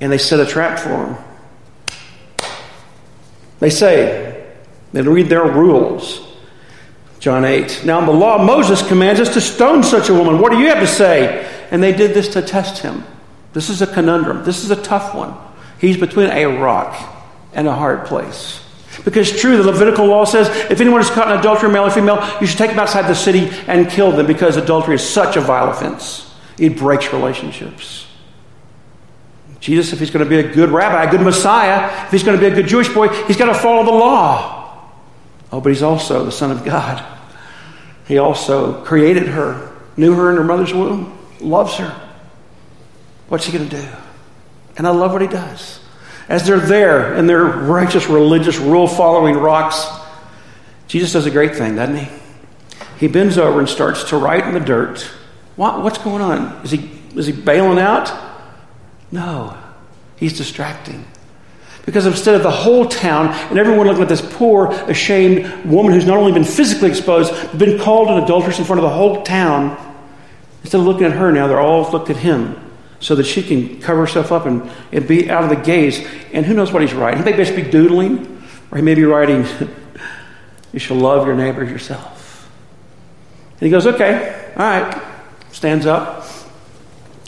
And 0.00 0.10
they 0.10 0.18
set 0.18 0.40
a 0.40 0.46
trap 0.46 0.78
for 0.78 1.06
him. 1.06 1.29
They 3.60 3.70
say, 3.70 4.46
they 4.92 5.02
read 5.02 5.28
their 5.28 5.44
rules. 5.44 6.26
John 7.20 7.44
8. 7.44 7.82
Now, 7.84 8.00
in 8.00 8.06
the 8.06 8.12
law, 8.12 8.42
Moses 8.42 8.86
commands 8.86 9.20
us 9.20 9.34
to 9.34 9.40
stone 9.40 9.82
such 9.82 10.08
a 10.08 10.14
woman. 10.14 10.40
What 10.40 10.52
do 10.52 10.58
you 10.58 10.68
have 10.68 10.80
to 10.80 10.86
say? 10.86 11.46
And 11.70 11.82
they 11.82 11.92
did 11.92 12.14
this 12.14 12.28
to 12.28 12.42
test 12.42 12.82
him. 12.82 13.04
This 13.52 13.68
is 13.68 13.82
a 13.82 13.86
conundrum. 13.86 14.44
This 14.44 14.64
is 14.64 14.70
a 14.70 14.82
tough 14.82 15.14
one. 15.14 15.34
He's 15.78 15.98
between 15.98 16.30
a 16.30 16.46
rock 16.46 16.98
and 17.52 17.68
a 17.68 17.74
hard 17.74 18.06
place. 18.06 18.64
Because 19.04 19.38
true, 19.38 19.56
the 19.56 19.62
Levitical 19.62 20.06
law 20.06 20.24
says 20.24 20.48
if 20.70 20.80
anyone 20.80 21.00
is 21.00 21.10
caught 21.10 21.30
in 21.30 21.38
adultery, 21.38 21.70
male 21.70 21.84
or 21.84 21.90
female, 21.90 22.26
you 22.40 22.46
should 22.46 22.58
take 22.58 22.70
them 22.70 22.78
outside 22.78 23.02
the 23.08 23.14
city 23.14 23.50
and 23.66 23.88
kill 23.88 24.12
them 24.12 24.26
because 24.26 24.56
adultery 24.56 24.96
is 24.96 25.08
such 25.08 25.36
a 25.36 25.40
vile 25.40 25.70
offense. 25.70 26.34
It 26.58 26.76
breaks 26.76 27.12
relationships. 27.12 28.06
Jesus, 29.60 29.92
if 29.92 29.98
he's 29.98 30.10
going 30.10 30.24
to 30.24 30.28
be 30.28 30.38
a 30.38 30.52
good 30.54 30.70
rabbi, 30.70 31.04
a 31.04 31.10
good 31.10 31.20
Messiah, 31.20 32.06
if 32.06 32.10
he's 32.10 32.22
going 32.22 32.38
to 32.38 32.40
be 32.40 32.50
a 32.50 32.54
good 32.54 32.66
Jewish 32.66 32.88
boy, 32.88 33.08
he's 33.26 33.36
got 33.36 33.46
to 33.46 33.54
follow 33.54 33.84
the 33.84 33.90
law. 33.90 34.90
Oh, 35.52 35.60
but 35.60 35.68
he's 35.68 35.82
also 35.82 36.24
the 36.24 36.32
Son 36.32 36.50
of 36.50 36.64
God. 36.64 37.04
He 38.06 38.18
also 38.18 38.82
created 38.84 39.28
her, 39.28 39.70
knew 39.96 40.14
her 40.14 40.30
in 40.30 40.36
her 40.36 40.44
mother's 40.44 40.72
womb, 40.72 41.16
loves 41.40 41.76
her. 41.76 41.94
What's 43.28 43.44
he 43.44 43.56
going 43.56 43.68
to 43.68 43.76
do? 43.76 43.88
And 44.76 44.86
I 44.86 44.90
love 44.90 45.12
what 45.12 45.22
he 45.22 45.28
does. 45.28 45.78
As 46.28 46.46
they're 46.46 46.58
there 46.58 47.14
in 47.16 47.26
their 47.26 47.44
righteous, 47.44 48.06
religious, 48.06 48.56
rule 48.58 48.86
following 48.86 49.36
rocks, 49.36 49.86
Jesus 50.86 51.12
does 51.12 51.26
a 51.26 51.30
great 51.30 51.54
thing, 51.54 51.76
doesn't 51.76 51.96
he? 51.96 52.08
He 52.98 53.08
bends 53.08 53.36
over 53.36 53.58
and 53.60 53.68
starts 53.68 54.04
to 54.04 54.16
write 54.16 54.46
in 54.46 54.54
the 54.54 54.60
dirt. 54.60 55.02
What, 55.56 55.82
what's 55.82 55.98
going 55.98 56.22
on? 56.22 56.64
Is 56.64 56.70
he, 56.70 56.90
is 57.14 57.26
he 57.26 57.32
bailing 57.32 57.78
out? 57.78 58.29
No, 59.12 59.56
he's 60.16 60.36
distracting. 60.36 61.04
Because 61.86 62.06
instead 62.06 62.34
of 62.34 62.42
the 62.42 62.50
whole 62.50 62.86
town 62.86 63.28
and 63.28 63.58
everyone 63.58 63.86
looking 63.86 64.02
at 64.02 64.08
this 64.08 64.22
poor, 64.22 64.70
ashamed 64.88 65.64
woman 65.64 65.92
who's 65.92 66.04
not 66.04 66.18
only 66.18 66.32
been 66.32 66.44
physically 66.44 66.88
exposed, 66.88 67.32
but 67.32 67.58
been 67.58 67.80
called 67.80 68.08
an 68.08 68.22
adulteress 68.22 68.58
in 68.58 68.64
front 68.64 68.78
of 68.78 68.84
the 68.84 68.94
whole 68.94 69.22
town, 69.22 69.76
instead 70.62 70.80
of 70.80 70.86
looking 70.86 71.04
at 71.04 71.12
her 71.12 71.32
now, 71.32 71.46
they're 71.46 71.60
all 71.60 71.90
looked 71.90 72.10
at 72.10 72.16
him 72.16 72.56
so 73.00 73.14
that 73.14 73.24
she 73.24 73.42
can 73.42 73.80
cover 73.80 74.00
herself 74.00 74.30
up 74.30 74.44
and, 74.44 74.70
and 74.92 75.08
be 75.08 75.30
out 75.30 75.42
of 75.42 75.48
the 75.48 75.56
gaze. 75.56 76.06
And 76.32 76.44
who 76.44 76.54
knows 76.54 76.70
what 76.70 76.82
he's 76.82 76.92
writing? 76.92 77.24
He 77.24 77.30
may 77.30 77.36
just 77.36 77.56
be 77.56 77.62
doodling, 77.62 78.42
or 78.70 78.78
he 78.78 78.82
may 78.82 78.94
be 78.94 79.04
writing, 79.04 79.46
You 80.72 80.78
shall 80.78 80.98
love 80.98 81.26
your 81.26 81.34
neighbor 81.34 81.64
yourself. 81.64 82.48
And 83.54 83.62
he 83.62 83.70
goes, 83.70 83.86
Okay, 83.86 84.52
all 84.56 84.62
right. 84.62 85.02
Stands 85.50 85.86
up. 85.86 86.19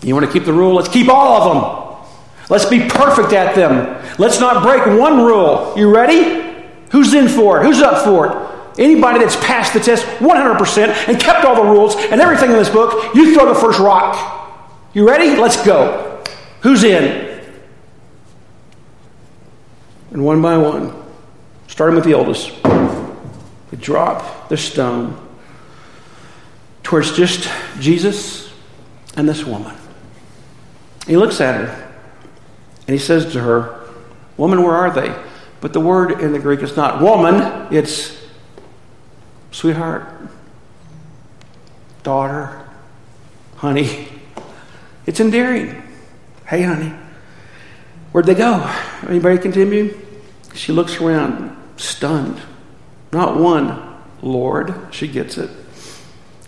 You 0.03 0.15
want 0.15 0.27
to 0.27 0.33
keep 0.33 0.45
the 0.45 0.53
rule? 0.53 0.75
Let's 0.75 0.89
keep 0.89 1.09
all 1.09 1.41
of 1.41 1.55
them. 1.55 1.93
Let's 2.51 2.67
be 2.67 2.89
perfect 2.89 3.33
at 3.33 3.55
them. 3.55 4.03
Let's 4.19 4.41
not 4.41 4.63
break 4.63 4.85
one 4.99 5.19
rule. 5.19 5.73
You 5.77 5.95
ready? 5.95 6.67
Who's 6.91 7.15
in 7.15 7.29
for 7.29 7.61
it? 7.61 7.65
Who's 7.65 7.81
up 7.81 8.05
for 8.05 8.27
it? 8.27 8.81
Anybody 8.81 9.21
that's 9.21 9.37
passed 9.37 9.75
the 9.75 9.81
test 9.81 10.05
100% 10.05 11.09
and 11.09 11.21
kept 11.21 11.45
all 11.45 11.55
the 11.55 11.71
rules 11.71 11.95
and 11.97 12.21
everything 12.21 12.51
in 12.51 12.57
this 12.57 12.69
book, 12.69 13.15
you 13.15 13.35
throw 13.35 13.53
the 13.53 13.59
first 13.59 13.79
rock. 13.79 14.51
You 14.93 15.09
ready? 15.09 15.37
Let's 15.37 15.65
go. 15.65 16.23
Who's 16.63 16.85
in? 16.85 17.31
And 20.11 20.25
one 20.25 20.43
by 20.43 20.59
one, 20.59 20.95
starting 21.69 21.97
with 21.97 22.05
the 22.05 22.15
oldest, 22.15 22.63
they 22.63 23.79
drop 23.79 24.49
the 24.49 24.59
stone 24.59 25.17
towards 26.83 27.17
just 27.17 27.49
Jesus 27.79 28.53
and 29.17 29.27
this 29.27 29.45
woman. 29.45 29.75
He 31.07 31.17
looks 31.17 31.41
at 31.41 31.55
her 31.57 31.93
and 32.87 32.95
he 32.95 32.99
says 32.99 33.33
to 33.33 33.41
her, 33.41 33.81
Woman, 34.37 34.63
where 34.63 34.75
are 34.75 34.91
they? 34.91 35.15
But 35.61 35.73
the 35.73 35.81
word 35.81 36.21
in 36.21 36.33
the 36.33 36.39
Greek 36.39 36.61
is 36.61 36.77
not 36.77 37.01
woman, 37.01 37.73
it's 37.73 38.19
sweetheart, 39.51 40.09
daughter, 42.03 42.67
honey. 43.57 44.09
It's 45.07 45.21
endearing. 45.21 45.83
Hey, 46.47 46.63
honey, 46.63 46.93
where'd 48.13 48.27
they 48.27 48.35
go? 48.35 48.69
Anybody 49.07 49.39
continue? 49.39 49.99
She 50.55 50.73
looks 50.73 51.01
around, 51.01 51.57
stunned. 51.77 52.41
Not 53.13 53.37
one, 53.37 53.97
Lord. 54.23 54.75
She 54.91 55.09
gets 55.09 55.39
it. 55.39 55.51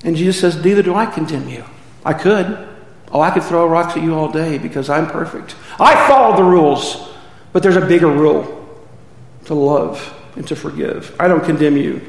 And 0.05 0.17
Jesus 0.17 0.41
says, 0.41 0.63
Neither 0.65 0.83
do 0.83 0.95
I 0.95 1.07
condemn 1.07 1.49
you. 1.49 1.65
I 2.05 2.13
could. 2.13 2.69
Oh, 3.15 3.21
I 3.21 3.31
could 3.31 3.45
throw 3.45 3.67
rocks 3.69 3.97
at 3.97 4.03
you 4.03 4.17
all 4.17 4.29
day 4.29 4.59
because 4.59 4.91
I'm 4.91 5.07
perfect. 5.07 5.55
I 5.79 6.09
follow 6.09 6.37
the 6.37 6.43
rules, 6.43 7.09
but 7.53 7.63
there's 7.63 7.77
a 7.77 7.87
bigger 7.87 8.09
rule 8.09 8.61
to 9.45 9.55
love 9.55 10.13
and 10.35 10.47
to 10.49 10.57
forgive. 10.57 11.15
I 11.21 11.29
don't 11.29 11.45
condemn 11.45 11.77
you. 11.77 12.03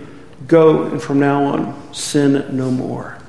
Go 0.48 0.84
and 0.86 1.00
from 1.00 1.20
now 1.20 1.44
on, 1.44 1.94
sin 1.94 2.58
no 2.58 2.72
more. 2.72 3.20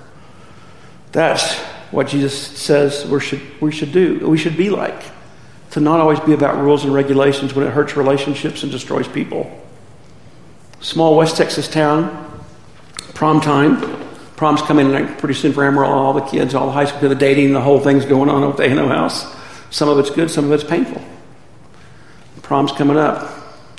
That's 1.13 1.57
what 1.91 2.09
Jesus 2.09 2.35
says 2.35 3.07
we 3.07 3.21
should, 3.21 3.43
we 3.61 3.71
should 3.71 3.93
do, 3.93 4.27
we 4.27 4.39
should 4.39 4.57
be 4.57 4.71
like. 4.71 5.03
To 5.73 5.81
not 5.81 6.01
always 6.01 6.21
be 6.21 6.33
about 6.33 6.57
rules 6.57 6.85
and 6.85 6.95
regulations 6.95 7.53
when 7.53 7.67
it 7.67 7.71
hurts 7.71 7.97
relationships 7.97 8.63
and 8.63 8.73
destroys 8.73 9.07
people. 9.07 9.63
Small 10.81 11.15
West 11.15 11.37
Texas 11.37 11.69
town, 11.69 12.41
prom 13.13 13.43
time. 13.43 14.06
Prom's 14.37 14.61
coming 14.63 14.93
pretty 15.17 15.35
soon 15.35 15.53
for 15.53 15.65
Emerald, 15.65 15.93
all 15.93 16.13
the 16.13 16.21
kids, 16.21 16.55
all 16.55 16.67
the 16.67 16.73
high 16.73 16.85
school, 16.85 17.09
the 17.09 17.15
dating, 17.15 17.53
the 17.53 17.61
whole 17.61 17.81
thing's 17.81 18.05
going 18.05 18.29
on 18.29 18.45
at 18.45 18.57
the 18.57 18.69
house. 18.89 19.35
Some 19.71 19.89
of 19.89 19.99
it's 19.99 20.11
good, 20.11 20.31
some 20.31 20.45
of 20.45 20.53
it's 20.53 20.65
painful. 20.65 21.03
Prom's 22.43 22.71
coming 22.71 22.97
up. 22.97 23.33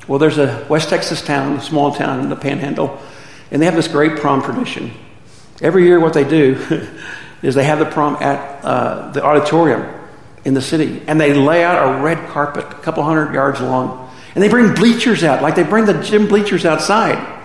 Well, 0.08 0.20
there's 0.20 0.38
a 0.38 0.66
West 0.70 0.90
Texas 0.90 1.22
town, 1.22 1.58
a 1.58 1.62
small 1.62 1.94
town 1.94 2.22
in 2.22 2.30
the 2.30 2.36
Panhandle, 2.36 3.00
and 3.52 3.62
they 3.62 3.66
have 3.66 3.76
this 3.76 3.88
great 3.88 4.18
prom 4.18 4.42
tradition. 4.42 4.92
Every 5.62 5.84
year, 5.86 6.00
what 6.00 6.14
they 6.14 6.28
do 6.28 6.56
is 7.42 7.56
they 7.56 7.64
have 7.64 7.80
the 7.80 7.86
prom 7.86 8.16
at 8.22 8.66
uh, 8.66 9.12
the 9.12 9.24
auditorium 9.24 9.94
in 10.44 10.54
the 10.54 10.62
city, 10.62 11.02
and 11.08 11.20
they 11.20 11.34
lay 11.34 11.64
out 11.64 11.96
a 11.96 12.04
red 12.04 12.30
carpet 12.30 12.66
a 12.66 12.76
couple 12.82 13.04
hundred 13.04 13.34
yards 13.34 13.62
long, 13.62 14.12
and 14.34 14.44
they 14.44 14.50
bring 14.50 14.74
bleachers 14.74 15.24
out, 15.24 15.42
like 15.42 15.56
they 15.56 15.64
bring 15.64 15.86
the 15.86 16.02
gym 16.02 16.28
bleachers 16.28 16.66
outside. 16.66 17.36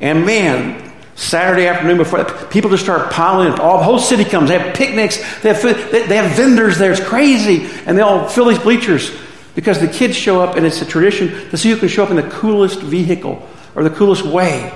And 0.00 0.26
man, 0.26 0.85
Saturday 1.16 1.66
afternoon 1.66 1.96
before 1.96 2.24
people 2.48 2.68
just 2.68 2.84
start 2.84 3.10
piling 3.10 3.52
in. 3.52 3.58
All 3.58 3.78
the 3.78 3.84
whole 3.84 3.98
city 3.98 4.24
comes. 4.24 4.50
They 4.50 4.58
have 4.58 4.76
picnics. 4.76 5.16
They 5.40 5.52
have 5.52 5.62
they, 5.62 6.06
they 6.06 6.16
have 6.16 6.36
vendors 6.36 6.78
there. 6.78 6.92
It's 6.92 7.00
crazy, 7.00 7.68
and 7.86 7.96
they 7.96 8.02
all 8.02 8.28
fill 8.28 8.44
these 8.46 8.58
bleachers 8.58 9.10
because 9.54 9.80
the 9.80 9.88
kids 9.88 10.14
show 10.14 10.42
up, 10.42 10.56
and 10.56 10.66
it's 10.66 10.82
a 10.82 10.84
tradition 10.84 11.28
to 11.50 11.56
see 11.56 11.70
who 11.70 11.78
can 11.78 11.88
show 11.88 12.04
up 12.04 12.10
in 12.10 12.16
the 12.16 12.28
coolest 12.28 12.80
vehicle 12.80 13.48
or 13.74 13.82
the 13.82 13.90
coolest 13.90 14.24
way. 14.26 14.70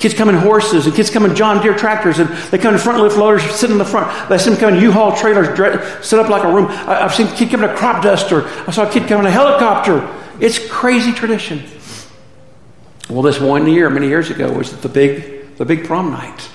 Kids 0.00 0.14
come 0.14 0.28
in 0.28 0.34
horses, 0.34 0.86
and 0.86 0.94
kids 0.94 1.10
come 1.10 1.24
in 1.24 1.36
John 1.36 1.62
Deere 1.62 1.76
tractors, 1.76 2.18
and 2.18 2.28
they 2.50 2.58
come 2.58 2.74
in 2.74 2.80
front 2.80 3.00
lift 3.00 3.16
loaders, 3.16 3.42
sit 3.54 3.70
in 3.70 3.78
the 3.78 3.84
front. 3.84 4.28
They 4.28 4.38
see 4.38 4.50
them 4.50 4.58
come 4.58 4.74
in 4.74 4.80
U-Haul 4.80 5.14
trailers, 5.14 5.46
set 6.04 6.18
up 6.18 6.30
like 6.30 6.42
a 6.44 6.52
room. 6.52 6.66
I, 6.66 7.00
have 7.00 7.14
seen 7.14 7.28
a 7.28 7.36
kid 7.36 7.50
come 7.50 7.62
in 7.62 7.70
a 7.70 7.76
crop 7.76 8.02
duster. 8.02 8.48
I 8.66 8.72
saw 8.72 8.88
a 8.88 8.90
kid 8.90 9.06
come 9.06 9.20
in 9.20 9.26
a 9.26 9.30
helicopter. 9.30 10.08
It's 10.40 10.58
crazy 10.70 11.12
tradition. 11.12 11.62
Well, 13.08 13.22
this 13.22 13.40
one 13.40 13.66
year, 13.66 13.90
many 13.90 14.08
years 14.08 14.30
ago, 14.30 14.52
was 14.52 14.80
the 14.80 14.88
big, 14.88 15.56
the 15.56 15.64
big 15.64 15.84
prom 15.84 16.10
night. 16.10 16.48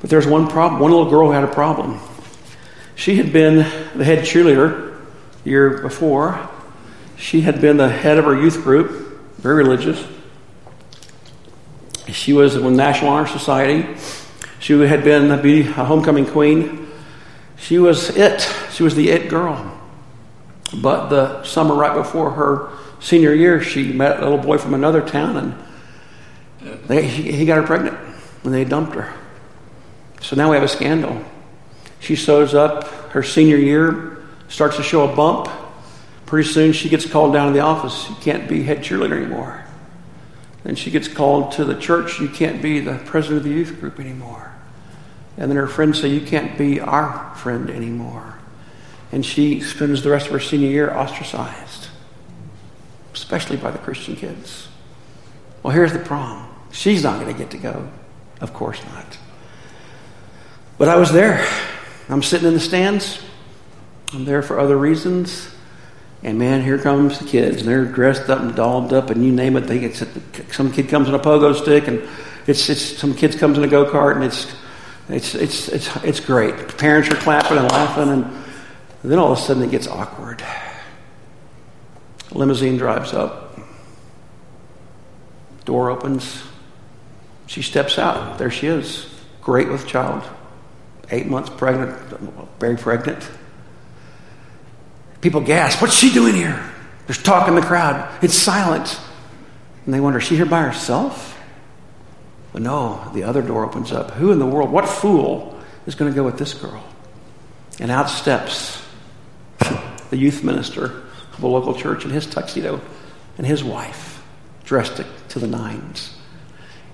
But 0.00 0.10
there's 0.10 0.26
one 0.26 0.48
problem. 0.48 0.80
One 0.80 0.90
little 0.90 1.10
girl 1.10 1.30
had 1.30 1.44
a 1.44 1.48
problem. 1.48 2.00
She 2.94 3.16
had 3.16 3.32
been 3.32 3.56
the 3.96 4.04
head 4.04 4.24
cheerleader 4.24 5.00
the 5.44 5.50
year 5.50 5.78
before. 5.78 6.48
She 7.16 7.42
had 7.42 7.60
been 7.60 7.76
the 7.76 7.88
head 7.88 8.18
of 8.18 8.24
her 8.24 8.34
youth 8.34 8.62
group, 8.62 9.20
very 9.38 9.62
religious. 9.62 10.04
She 12.08 12.32
was 12.32 12.56
in 12.56 12.62
the 12.62 12.70
National 12.70 13.10
Honor 13.10 13.26
Society. 13.26 13.96
She 14.60 14.78
had 14.80 15.04
been 15.04 15.30
a 15.30 15.62
homecoming 15.84 16.26
queen. 16.26 16.88
She 17.56 17.78
was 17.78 18.16
it. 18.16 18.48
She 18.72 18.82
was 18.82 18.94
the 18.94 19.10
it 19.10 19.28
girl. 19.28 19.78
But 20.74 21.08
the 21.08 21.42
summer 21.44 21.74
right 21.74 21.94
before 21.94 22.30
her 22.30 22.70
senior 23.00 23.34
year, 23.34 23.62
she 23.62 23.92
met 23.92 24.18
a 24.18 24.22
little 24.22 24.38
boy 24.38 24.58
from 24.58 24.74
another 24.74 25.00
town, 25.00 25.36
and 25.36 26.78
they, 26.88 27.06
he, 27.06 27.32
he 27.32 27.46
got 27.46 27.56
her 27.56 27.66
pregnant, 27.66 27.98
and 28.44 28.52
they 28.52 28.64
dumped 28.64 28.94
her. 28.94 29.12
So 30.20 30.36
now 30.36 30.50
we 30.50 30.56
have 30.56 30.64
a 30.64 30.68
scandal. 30.68 31.24
She 32.00 32.14
shows 32.14 32.54
up 32.54 32.84
her 33.10 33.22
senior 33.22 33.56
year, 33.56 34.18
starts 34.48 34.76
to 34.76 34.82
show 34.82 35.10
a 35.10 35.14
bump. 35.14 35.48
Pretty 36.26 36.48
soon 36.48 36.72
she 36.72 36.88
gets 36.88 37.06
called 37.06 37.32
down 37.32 37.48
to 37.48 37.52
the 37.52 37.60
office. 37.60 38.08
You 38.08 38.16
can't 38.16 38.48
be 38.48 38.62
head 38.62 38.78
cheerleader 38.78 39.16
anymore. 39.16 39.64
Then 40.64 40.74
she 40.74 40.90
gets 40.90 41.08
called 41.08 41.52
to 41.52 41.64
the 41.64 41.74
church. 41.74 42.20
You 42.20 42.28
can't 42.28 42.60
be 42.60 42.80
the 42.80 42.98
president 43.06 43.38
of 43.38 43.44
the 43.44 43.50
youth 43.50 43.80
group 43.80 43.98
anymore. 43.98 44.52
And 45.38 45.50
then 45.50 45.56
her 45.56 45.68
friends 45.68 46.00
say, 46.00 46.08
You 46.08 46.20
can't 46.20 46.58
be 46.58 46.80
our 46.80 47.34
friend 47.36 47.70
anymore. 47.70 48.34
And 49.12 49.24
she 49.24 49.60
spends 49.60 50.02
the 50.02 50.10
rest 50.10 50.26
of 50.26 50.32
her 50.32 50.40
senior 50.40 50.68
year 50.68 50.94
ostracized, 50.94 51.87
especially 53.18 53.56
by 53.56 53.70
the 53.70 53.78
Christian 53.78 54.16
kids. 54.16 54.68
Well, 55.62 55.74
here's 55.74 55.92
the 55.92 55.98
prom. 55.98 56.48
She's 56.70 57.02
not 57.02 57.20
going 57.20 57.32
to 57.32 57.38
get 57.38 57.50
to 57.50 57.58
go. 57.58 57.88
Of 58.40 58.54
course 58.54 58.82
not. 58.84 59.18
But 60.78 60.88
I 60.88 60.96
was 60.96 61.12
there. 61.12 61.44
I'm 62.08 62.22
sitting 62.22 62.46
in 62.46 62.54
the 62.54 62.60
stands. 62.60 63.20
I'm 64.14 64.24
there 64.24 64.42
for 64.42 64.58
other 64.58 64.76
reasons. 64.76 65.50
And 66.22 66.38
man, 66.38 66.62
here 66.62 66.78
comes 66.78 67.18
the 67.18 67.26
kids, 67.26 67.58
and 67.58 67.68
they're 67.68 67.84
dressed 67.84 68.28
up 68.28 68.40
and 68.40 68.54
dolled 68.54 68.92
up, 68.92 69.10
and 69.10 69.24
you 69.24 69.32
name 69.32 69.56
it. 69.56 69.62
They 69.62 69.78
get 69.78 69.96
some 70.52 70.72
kid 70.72 70.88
comes 70.88 71.08
in 71.08 71.14
a 71.14 71.18
pogo 71.18 71.54
stick, 71.54 71.86
and 71.86 72.02
it's, 72.46 72.68
it's 72.68 72.98
some 72.98 73.14
kids 73.14 73.36
comes 73.36 73.58
in 73.58 73.64
a 73.64 73.68
go 73.68 73.84
kart, 73.84 74.16
and 74.16 74.24
it's 74.24 74.52
it's 75.08 75.34
it's 75.34 75.68
it's 75.68 75.96
it's 76.04 76.20
great. 76.20 76.76
Parents 76.76 77.08
are 77.08 77.16
clapping 77.16 77.58
and 77.58 77.70
laughing, 77.70 78.08
and 78.08 78.44
then 79.04 79.18
all 79.18 79.32
of 79.32 79.38
a 79.38 79.40
sudden 79.40 79.62
it 79.62 79.70
gets 79.70 79.86
awkward. 79.86 80.42
Limousine 82.32 82.76
drives 82.76 83.12
up. 83.12 83.58
Door 85.64 85.90
opens. 85.90 86.42
She 87.46 87.62
steps 87.62 87.98
out. 87.98 88.38
There 88.38 88.50
she 88.50 88.66
is, 88.66 89.08
great 89.42 89.68
with 89.68 89.86
child, 89.86 90.22
eight 91.10 91.26
months 91.26 91.50
pregnant, 91.50 91.98
very 92.58 92.76
pregnant. 92.76 93.28
People 95.20 95.40
gasp, 95.40 95.80
What's 95.80 95.96
she 95.96 96.12
doing 96.12 96.34
here? 96.34 96.62
There's 97.06 97.22
talk 97.22 97.48
in 97.48 97.54
the 97.54 97.62
crowd. 97.62 98.22
It's 98.22 98.34
silent. 98.34 99.00
And 99.84 99.94
they 99.94 100.00
wonder, 100.00 100.18
Is 100.18 100.24
she 100.24 100.36
here 100.36 100.46
by 100.46 100.62
herself? 100.62 101.38
But 102.52 102.62
no, 102.62 103.10
the 103.14 103.24
other 103.24 103.42
door 103.42 103.64
opens 103.64 103.92
up. 103.92 104.12
Who 104.12 104.32
in 104.32 104.38
the 104.38 104.46
world, 104.46 104.70
what 104.70 104.88
fool 104.88 105.58
is 105.86 105.94
going 105.94 106.10
to 106.10 106.14
go 106.14 106.24
with 106.24 106.38
this 106.38 106.54
girl? 106.54 106.84
And 107.80 107.90
out 107.90 108.10
steps 108.10 108.82
the 110.10 110.16
youth 110.16 110.42
minister 110.42 111.04
of 111.38 111.44
a 111.44 111.46
local 111.46 111.74
church 111.74 112.04
in 112.04 112.10
his 112.10 112.26
tuxedo 112.26 112.80
and 113.38 113.46
his 113.46 113.64
wife, 113.64 114.22
dressed 114.64 115.00
to 115.28 115.38
the 115.38 115.46
nines. 115.46 116.14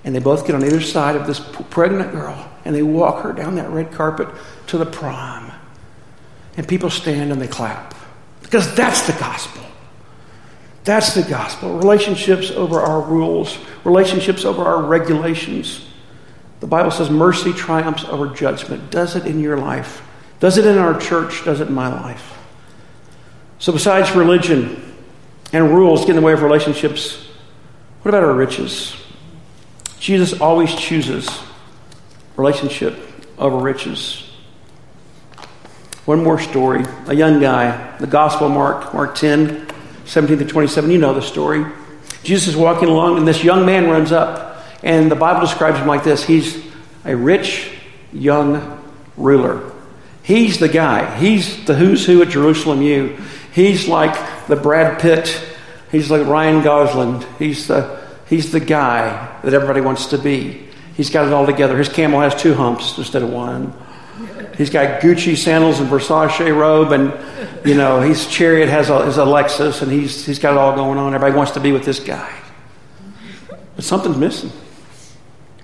And 0.05 0.15
they 0.15 0.21
both 0.21 0.47
get 0.47 0.55
on 0.55 0.63
either 0.63 0.83
side 0.83 1.17
of 1.17 1.27
this 1.27 1.41
pregnant 1.71 2.13
girl 2.13 2.51
and 2.65 2.75
they 2.75 2.83
walk 2.83 3.25
her 3.25 3.33
down 3.33 3.57
that 3.57 3.71
red 3.71 3.91
carpet 3.91 4.29
to 4.69 4.79
the 4.79 4.87
prom. 4.87 5.51
And 6.57 6.69
people 6.69 6.91
stand 6.91 7.33
and 7.33 7.41
they 7.41 7.49
clap 7.49 7.95
because 8.43 8.75
that's 8.75 9.07
the 9.07 9.15
gospel. 9.15 9.63
That's 10.85 11.15
the 11.15 11.23
gospel. 11.23 11.79
Relationships 11.79 12.51
over 12.51 12.81
our 12.81 13.01
rules, 13.01 13.59
relationships 13.85 14.45
over 14.45 14.63
our 14.63 14.83
regulations. 14.83 15.87
The 16.61 16.67
Bible 16.67 16.91
says 16.91 17.09
mercy 17.09 17.55
triumphs 17.55 18.05
over 18.05 18.29
judgment. 18.29 18.91
Does 18.91 19.17
it 19.17 19.27
in 19.27 19.41
your 19.41 19.57
life? 19.57 20.03
Does 20.41 20.59
it 20.59 20.67
in 20.67 20.77
our 20.77 21.01
church? 21.01 21.45
Does 21.45 21.61
it 21.61 21.69
in 21.69 21.75
my 21.75 21.89
life? 21.89 22.39
So, 23.65 23.73
besides 23.73 24.15
religion 24.15 24.95
and 25.51 25.71
rules 25.71 26.01
get 26.01 26.11
in 26.11 26.17
the 26.17 26.21
way 26.21 26.35
of 26.35 26.43
relationships, 26.43 27.27
what 28.03 28.11
about 28.11 28.23
our 28.23 28.35
riches? 28.35 28.95
Jesus 29.99 30.39
always 30.39 30.75
chooses 30.75 31.27
relationship 32.37 32.95
over 33.39 33.57
riches. 33.57 34.31
One 36.05 36.23
more 36.23 36.39
story. 36.39 36.85
A 37.07 37.15
young 37.15 37.41
guy, 37.41 37.97
the 37.97 38.07
Gospel 38.07 38.51
Mark, 38.51 38.93
Mark 38.93 39.15
10, 39.15 39.67
17 40.05 40.41
to 40.41 40.45
27. 40.45 40.91
You 40.91 40.99
know 40.99 41.15
the 41.15 41.23
story. 41.23 41.65
Jesus 42.23 42.49
is 42.49 42.57
walking 42.59 42.91
along, 42.91 43.17
and 43.17 43.27
this 43.27 43.43
young 43.43 43.65
man 43.65 43.89
runs 43.89 44.13
up. 44.13 44.63
And 44.83 45.11
the 45.11 45.17
Bible 45.17 45.41
describes 45.41 45.79
him 45.79 45.87
like 45.87 46.05
this 46.05 46.23
He's 46.23 46.63
a 47.07 47.17
rich 47.17 47.73
young 48.13 48.85
ruler. 49.17 49.73
He's 50.23 50.59
the 50.59 50.69
guy. 50.69 51.17
He's 51.17 51.65
the 51.65 51.75
who's 51.75 52.05
who 52.05 52.21
at 52.21 52.29
Jerusalem 52.29 52.83
U. 52.83 53.17
He's 53.55 53.87
like 53.87 54.47
the 54.49 54.57
Brad 54.57 55.01
Pitt. 55.01 55.41
He's 55.93 56.11
like 56.11 56.27
Ryan 56.27 56.65
Gosling. 56.65 57.25
He's 57.39 57.69
the, 57.69 58.05
he's 58.29 58.51
the 58.51 58.59
guy 58.59 59.41
that 59.45 59.55
everybody 59.55 59.81
wants 59.81 60.07
to 60.07 60.19
be. 60.19 60.69
He's 60.97 61.09
got 61.09 61.29
it 61.29 61.33
all 61.33 61.47
together. 61.47 61.79
His 61.79 61.89
camel 61.89 62.21
has 62.21 62.35
two 62.35 62.55
humps 62.55 62.99
instead 62.99 63.23
of 63.23 63.31
one. 63.31 63.73
He's 64.57 64.71
got 64.71 65.01
Gucci 65.01 65.37
sandals 65.37 65.79
and 65.79 65.89
Versace 65.89 66.57
robe, 66.57 66.91
and 66.93 67.13
you 67.67 67.75
know 67.75 68.01
his 68.01 68.27
chariot 68.27 68.69
has 68.69 68.91
a, 68.91 68.99
is 69.03 69.19
a 69.19 69.25
Lexus, 69.25 69.83
and 69.83 69.91
he's 69.91 70.25
he's 70.27 70.39
got 70.39 70.53
it 70.53 70.59
all 70.59 70.75
going 70.75 70.99
on. 70.99 71.15
Everybody 71.15 71.37
wants 71.37 71.53
to 71.53 71.61
be 71.61 71.73
with 71.73 71.85
this 71.85 71.99
guy, 71.99 72.33
but 73.75 73.85
something's 73.85 74.17
missing. 74.17 74.53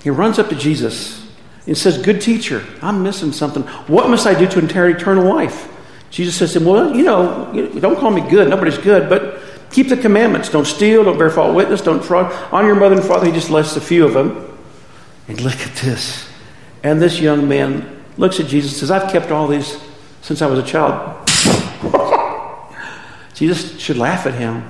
He 0.03 0.11
runs 0.11 0.41
up 0.41 0.49
to 0.49 0.57
Jesus 0.57 1.29
and 1.67 1.79
says, 1.79 1.99
"Good 1.99 2.21
teacher, 2.21 2.65
I'm 2.83 3.05
missing 3.05 3.31
something. 3.31 3.63
What 3.87 4.11
must 4.11 4.27
I 4.27 4.37
do 4.37 4.49
to 4.49 4.59
inherit 4.59 4.97
eternal 4.97 5.25
life?" 5.33 5.69
Jesus 6.11 6.37
says 6.37 6.53
to 6.53 6.61
him, 6.61 6.67
Well, 6.67 6.97
you 6.97 7.05
know, 7.05 7.53
don't 7.79 7.99
call 7.99 8.11
me 8.11 8.29
good. 8.29 8.49
Nobody's 8.49 8.79
good, 8.79 9.09
but 9.09 9.41
keep 9.71 9.89
the 9.89 9.97
commandments. 9.97 10.49
Don't 10.49 10.67
steal, 10.67 11.05
don't 11.05 11.19
bear 11.19 11.31
false 11.31 11.55
witness, 11.55 11.81
don't 11.81 12.03
fraud. 12.03 12.33
Honor 12.53 12.69
your 12.69 12.77
mother 12.77 12.97
and 12.97 13.05
father. 13.05 13.27
He 13.27 13.33
just 13.33 13.51
lists 13.51 13.77
a 13.77 13.81
few 13.81 14.05
of 14.05 14.15
them. 14.15 14.47
And 15.29 15.41
look 15.41 15.61
at 15.61 15.75
this. 15.77 16.29
And 16.83 17.01
this 17.01 17.21
young 17.21 17.49
man 17.49 18.03
looks 18.17 18.41
at 18.41 18.47
Jesus 18.47 18.73
and 18.73 18.81
says, 18.81 18.91
I've 18.91 19.13
kept 19.13 19.31
all 19.31 19.47
these 19.47 19.79
since 20.23 20.43
I 20.43 20.47
was 20.47 20.59
a 20.59 20.63
child. 20.63 21.17
Jesus 23.35 23.79
should 23.81 23.97
laugh 23.97 24.27
at 24.27 24.35
him. 24.35 24.69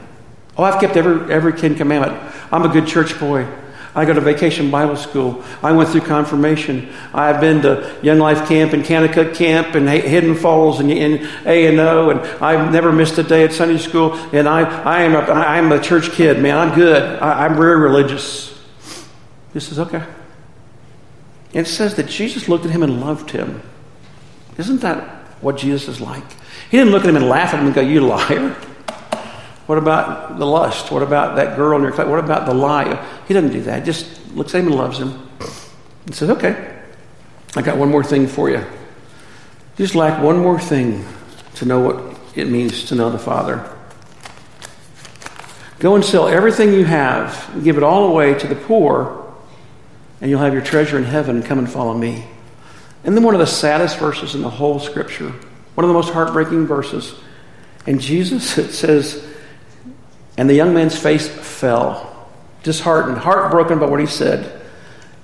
Oh, 0.57 0.65
I've 0.65 0.81
kept 0.81 0.97
every, 0.97 1.33
every 1.33 1.55
Ten 1.55 1.75
Commandment. 1.75 2.21
I'm 2.53 2.65
a 2.65 2.69
good 2.69 2.87
church 2.87 3.19
boy. 3.19 3.47
I 3.95 4.05
go 4.05 4.13
to 4.13 4.21
vacation 4.21 4.71
Bible 4.71 4.97
school. 4.97 5.43
I 5.63 5.73
went 5.73 5.89
through 5.89 6.03
confirmation. 6.03 6.93
I've 7.13 7.41
been 7.41 7.63
to 7.63 7.99
Young 8.03 8.19
Life 8.19 8.49
Camp 8.49 8.73
and 8.73 8.85
Kanakuk 8.85 9.35
Camp 9.35 9.75
and 9.75 9.89
Hidden 9.89 10.37
Falls 10.37 10.79
and, 10.79 10.91
A 10.91 11.67
and 11.67 11.81
O, 11.81 12.11
and 12.11 12.21
I've 12.43 12.73
never 12.73 12.93
missed 12.93 13.19
a 13.19 13.25
day 13.25 13.45
at 13.45 13.53
Sunday 13.53 13.79
school. 13.79 14.15
And 14.33 14.49
I, 14.49 14.61
I 14.83 15.03
am 15.03 15.15
a, 15.15 15.33
I'm 15.33 15.73
a 15.73 15.81
church 15.81 16.13
kid, 16.13 16.41
man. 16.41 16.57
I'm 16.57 16.75
good. 16.75 17.03
I, 17.21 17.47
I'm 17.47 17.57
very 17.57 17.81
religious. 17.81 18.57
This 19.53 19.67
says, 19.69 19.81
okay. 19.81 20.05
And 21.53 21.67
it 21.67 21.71
says 21.71 21.97
that 21.97 22.07
Jesus 22.07 22.49
looked 22.49 22.65
at 22.65 22.71
him 22.71 22.85
and 22.85 23.01
loved 23.01 23.33
him. 23.33 23.61
Isn't 24.57 24.83
that 24.83 25.03
what 25.41 25.57
Jesus 25.57 25.89
is 25.89 26.01
like? 26.01 26.25
He 26.71 26.77
didn't 26.77 26.93
look 26.93 27.03
at 27.03 27.09
him 27.09 27.17
and 27.17 27.29
laugh 27.29 27.53
at 27.53 27.59
him 27.59 27.67
and 27.67 27.75
go, 27.75 27.81
You 27.81 28.03
liar. 28.03 28.57
What 29.71 29.79
about 29.79 30.37
the 30.37 30.47
lust? 30.47 30.91
What 30.91 31.05
about 31.05 31.37
that 31.37 31.55
girl 31.55 31.77
in 31.77 31.85
your 31.85 31.93
class? 31.93 32.09
What 32.09 32.19
about 32.19 32.45
the 32.45 32.53
lie? 32.53 33.07
He 33.29 33.35
doesn't 33.35 33.53
do 33.53 33.63
that. 33.63 33.79
He 33.79 33.87
just 33.87 34.35
looks 34.35 34.53
at 34.53 34.63
him 34.63 34.67
and 34.67 34.75
loves 34.75 34.99
him. 34.99 35.29
and 36.07 36.13
says, 36.13 36.29
Okay, 36.29 36.77
I 37.55 37.63
got 37.63 37.79
one 37.79 37.89
more 37.89 38.03
thing 38.03 38.27
for 38.27 38.51
you. 38.51 38.57
You 38.57 38.67
just 39.77 39.95
lack 39.95 40.21
one 40.21 40.41
more 40.41 40.59
thing 40.59 41.07
to 41.55 41.67
know 41.67 41.79
what 41.79 42.19
it 42.35 42.49
means 42.49 42.87
to 42.87 42.97
know 42.97 43.11
the 43.11 43.19
Father. 43.21 43.65
Go 45.79 45.95
and 45.95 46.05
sell 46.05 46.27
everything 46.27 46.73
you 46.73 46.85
have, 46.85 47.61
give 47.63 47.77
it 47.77 47.85
all 47.85 48.11
away 48.11 48.37
to 48.41 48.49
the 48.49 48.57
poor, 48.57 49.33
and 50.21 50.29
you'll 50.29 50.41
have 50.41 50.53
your 50.53 50.63
treasure 50.63 50.99
in 50.99 51.05
heaven. 51.05 51.45
Come 51.45 51.61
and 51.61 51.71
follow 51.71 51.97
me. 51.97 52.25
And 53.05 53.17
then 53.17 53.23
one 53.23 53.37
of 53.37 53.41
the 53.41 53.47
saddest 53.47 54.01
verses 54.01 54.35
in 54.35 54.43
the 54.43 54.51
whole 54.51 54.81
scripture, 54.81 55.31
one 55.77 55.85
of 55.85 55.89
the 55.89 55.95
most 55.95 56.13
heartbreaking 56.13 56.67
verses. 56.67 57.15
And 57.87 58.01
Jesus, 58.01 58.59
it 58.59 58.73
says, 58.73 59.30
and 60.41 60.49
the 60.49 60.55
young 60.55 60.73
man's 60.73 60.99
face 60.99 61.29
fell, 61.29 62.27
disheartened, 62.63 63.19
heartbroken 63.19 63.79
by 63.79 63.85
what 63.85 64.01
he 64.01 64.07
said. 64.07 64.63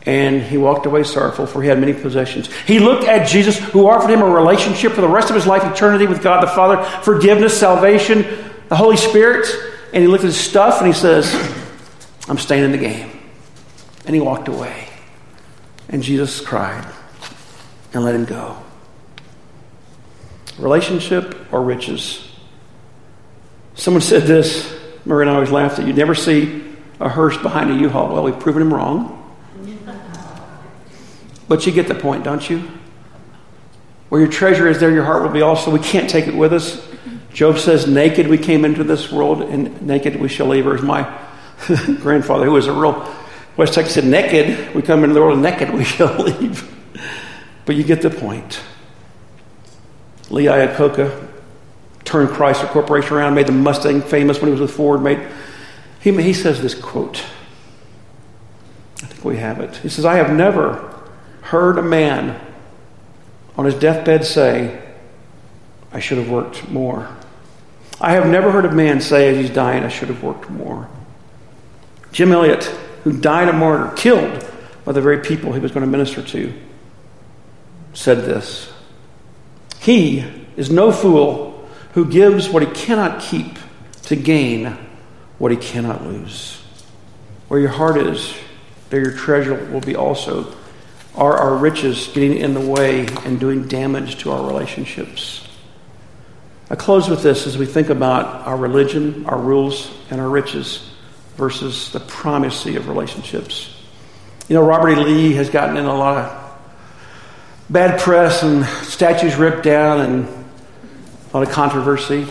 And 0.03 0.43
he 0.43 0.59
walked 0.59 0.85
away 0.85 1.05
sorrowful, 1.05 1.47
for 1.47 1.63
he 1.63 1.71
had 1.71 1.81
many 1.81 1.95
possessions. 1.95 2.53
He 2.67 2.81
looked 2.81 3.05
at 3.05 3.27
Jesus, 3.27 3.59
who 3.59 3.89
offered 3.89 4.11
him 4.11 4.21
a 4.21 4.29
relationship 4.29 4.93
for 4.93 5.01
the 5.01 5.09
rest 5.09 5.31
of 5.31 5.35
his 5.35 5.47
life, 5.47 5.65
eternity 5.65 6.07
with 6.07 6.23
God 6.23 6.43
the 6.43 6.49
Father, 6.49 6.85
forgiveness, 7.01 7.59
salvation, 7.59 8.27
the 8.69 8.77
Holy 8.77 8.99
Spirit. 8.99 9.47
And 9.95 10.03
he 10.03 10.07
looked 10.07 10.23
at 10.23 10.27
his 10.27 10.37
stuff 10.37 10.81
and 10.81 10.87
he 10.87 10.93
says, 10.93 11.35
I'm 12.29 12.37
staying 12.37 12.65
in 12.65 12.73
the 12.73 12.77
game. 12.77 13.11
And 14.05 14.15
he 14.15 14.21
walked 14.21 14.49
away. 14.49 14.87
And 15.89 16.03
Jesus 16.03 16.43
cried 16.43 16.87
and 17.95 18.05
let 18.05 18.15
him 18.15 18.27
go. 18.27 18.63
Relationship 20.59 21.51
or 21.55 21.63
riches? 21.63 22.31
Someone 23.77 24.03
said 24.03 24.25
this 24.25 24.77
I 25.09 25.35
always 25.35 25.51
laughed 25.51 25.77
that 25.77 25.87
you 25.87 25.93
never 25.93 26.15
see 26.15 26.65
a 27.01 27.09
hearse 27.09 27.37
behind 27.37 27.71
a 27.71 27.75
U-Haul. 27.75 28.13
Well, 28.13 28.25
we've 28.25 28.39
proven 28.39 28.63
him 28.63 28.73
wrong. 28.73 29.13
But 31.49 31.65
you 31.65 31.73
get 31.73 31.87
the 31.87 31.95
point, 31.95 32.25
don't 32.25 32.49
you? 32.49 32.69
Where 34.09 34.21
your 34.21 34.31
treasure 34.31 34.67
is, 34.69 34.81
there 34.81 34.91
your 34.91 35.05
heart 35.05 35.23
will 35.23 35.31
be 35.31 35.43
also. 35.43 35.71
We 35.71 35.79
can't 35.79 36.09
take 36.11 36.27
it 36.27 36.35
with 36.35 36.53
us. 36.53 36.87
Job 37.33 37.59
says, 37.59 37.87
Naked 37.87 38.29
we 38.29 38.39
came 38.39 38.65
into 38.65 38.83
this 38.83 39.13
world, 39.13 39.43
and 39.43 39.81
naked 39.83 40.17
we 40.17 40.29
shall 40.29 40.47
leave. 40.47 40.67
Or 40.67 40.75
as 40.75 40.83
my 40.83 41.03
grandfather, 42.01 42.45
who 42.45 42.53
was 42.53 42.67
a 42.67 42.73
real 42.73 43.15
West 43.57 43.75
Texas, 43.75 43.95
said, 43.95 44.05
Naked 44.05 44.75
we 44.75 44.83
come 44.83 45.05
into 45.05 45.15
the 45.15 45.21
world, 45.21 45.35
and 45.35 45.43
naked 45.43 45.71
we 45.73 45.85
shall 45.85 46.17
leave. 46.19 46.73
But 47.65 47.77
you 47.77 47.85
get 47.85 48.03
the 48.03 48.11
point. 48.11 48.61
Lee 50.31 50.45
Iacocca 50.45 51.36
turned 52.07 52.31
Chrysler 52.31 52.69
Corporation 52.69 53.17
around, 53.17 53.35
made 53.35 53.47
the 53.47 53.53
Mustang 53.53 54.01
famous 54.01 54.41
when 54.41 54.49
he 54.49 54.53
was 54.53 54.61
with 54.61 54.71
Ford. 54.71 55.03
Made 55.03 55.21
he, 56.01 56.13
he 56.23 56.33
says 56.33 56.63
this 56.63 56.75
quote. 56.75 57.25
I 59.03 59.07
think 59.07 59.25
we 59.25 59.37
have 59.37 59.61
it. 59.61 59.77
He 59.77 59.89
says, 59.89 60.05
"I 60.05 60.17
have 60.17 60.33
never 60.33 60.95
heard 61.43 61.79
a 61.79 61.83
man 61.83 62.41
on 63.57 63.65
his 63.65 63.75
deathbed 63.75 64.25
say, 64.25 64.83
I 65.93 66.01
should 66.01 66.19
have 66.19 66.29
worked 66.29 66.69
more. 66.69 67.09
I 68.01 68.13
have 68.13 68.27
never 68.27 68.51
heard 68.51 68.67
a 68.67 68.73
man 68.73 69.01
say 69.01 69.31
as 69.31 69.37
he's 69.37 69.51
dying, 69.51 69.83
I 69.83 69.89
should 69.89 70.09
have 70.09 70.23
worked 70.23 70.51
more. 70.51 70.89
Jim 72.13 72.33
Elliot, 72.33 72.65
who 73.05 73.19
died 73.19 73.49
a 73.49 73.53
martyr, 73.53 73.95
killed 73.97 74.45
by 74.85 74.93
the 74.93 75.01
very 75.01 75.21
people 75.21 75.53
he 75.53 75.61
was 75.61 75.73
going 75.73 75.85
to 75.85 75.91
minister 75.91 76.23
to, 76.23 76.53
said 77.95 78.19
this 78.25 78.71
He 79.81 80.25
is 80.57 80.71
no 80.71 80.93
fool 80.93 81.46
who 81.97 82.05
gives 82.05 82.47
what 82.51 82.63
he 82.63 82.69
cannot 82.75 83.23
keep 83.23 83.57
to 84.03 84.15
gain 84.15 84.77
what 85.39 85.51
he 85.51 85.57
cannot 85.57 86.05
lose. 86.05 86.63
Where 87.49 87.59
your 87.59 87.71
heart 87.71 87.97
is, 87.97 88.37
there 88.91 89.01
your 89.01 89.13
treasure 89.17 89.55
will 89.73 89.81
be 89.81 89.97
also. 89.97 90.55
Are 91.15 91.33
our 91.39 91.57
riches 91.57 92.09
getting 92.09 92.37
in 92.37 92.53
the 92.53 92.61
way 92.61 93.07
and 93.25 93.41
doing 93.41 93.67
damage 93.67 94.19
to 94.19 94.31
our 94.31 94.47
relationships? 94.47 95.49
I 96.69 96.75
close 96.75 97.09
with 97.09 97.23
this 97.23 97.47
as 97.47 97.57
we 97.57 97.65
think 97.65 97.89
about 97.89 98.47
our 98.47 98.59
religion, 98.59 99.25
our 99.25 99.39
rules, 99.39 99.91
and 100.11 100.21
our 100.21 100.29
riches 100.29 100.91
versus 101.37 101.93
the 101.93 102.01
primacy 102.01 102.77
of 102.77 102.89
relationships. 102.89 103.75
You 104.49 104.55
know, 104.57 104.67
Robert 104.67 104.91
E. 104.91 104.97
Lee 104.97 105.33
has 105.33 105.49
gotten 105.49 105.79
in 105.79 105.87
a 105.87 105.95
lot 105.95 106.19
of 106.19 106.61
bad 107.71 107.99
press 107.99 108.43
and 108.43 108.67
statues 108.85 109.37
ripped 109.37 109.63
down 109.63 110.01
and 110.03 110.36
a 111.33 111.37
lot 111.37 111.47
of 111.47 111.53
controversy. 111.53 112.27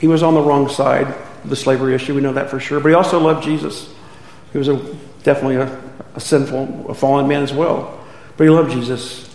He 0.00 0.06
was 0.06 0.22
on 0.22 0.34
the 0.34 0.40
wrong 0.40 0.68
side 0.68 1.08
of 1.08 1.50
the 1.50 1.56
slavery 1.56 1.94
issue. 1.94 2.14
We 2.14 2.20
know 2.20 2.32
that 2.32 2.50
for 2.50 2.60
sure. 2.60 2.80
But 2.80 2.88
he 2.88 2.94
also 2.94 3.20
loved 3.20 3.44
Jesus. 3.44 3.92
He 4.52 4.58
was 4.58 4.68
a, 4.68 4.76
definitely 5.22 5.56
a, 5.56 5.82
a 6.14 6.20
sinful, 6.20 6.90
a 6.90 6.94
fallen 6.94 7.28
man 7.28 7.42
as 7.42 7.52
well. 7.52 8.04
But 8.36 8.44
he 8.44 8.50
loved 8.50 8.72
Jesus. 8.72 9.30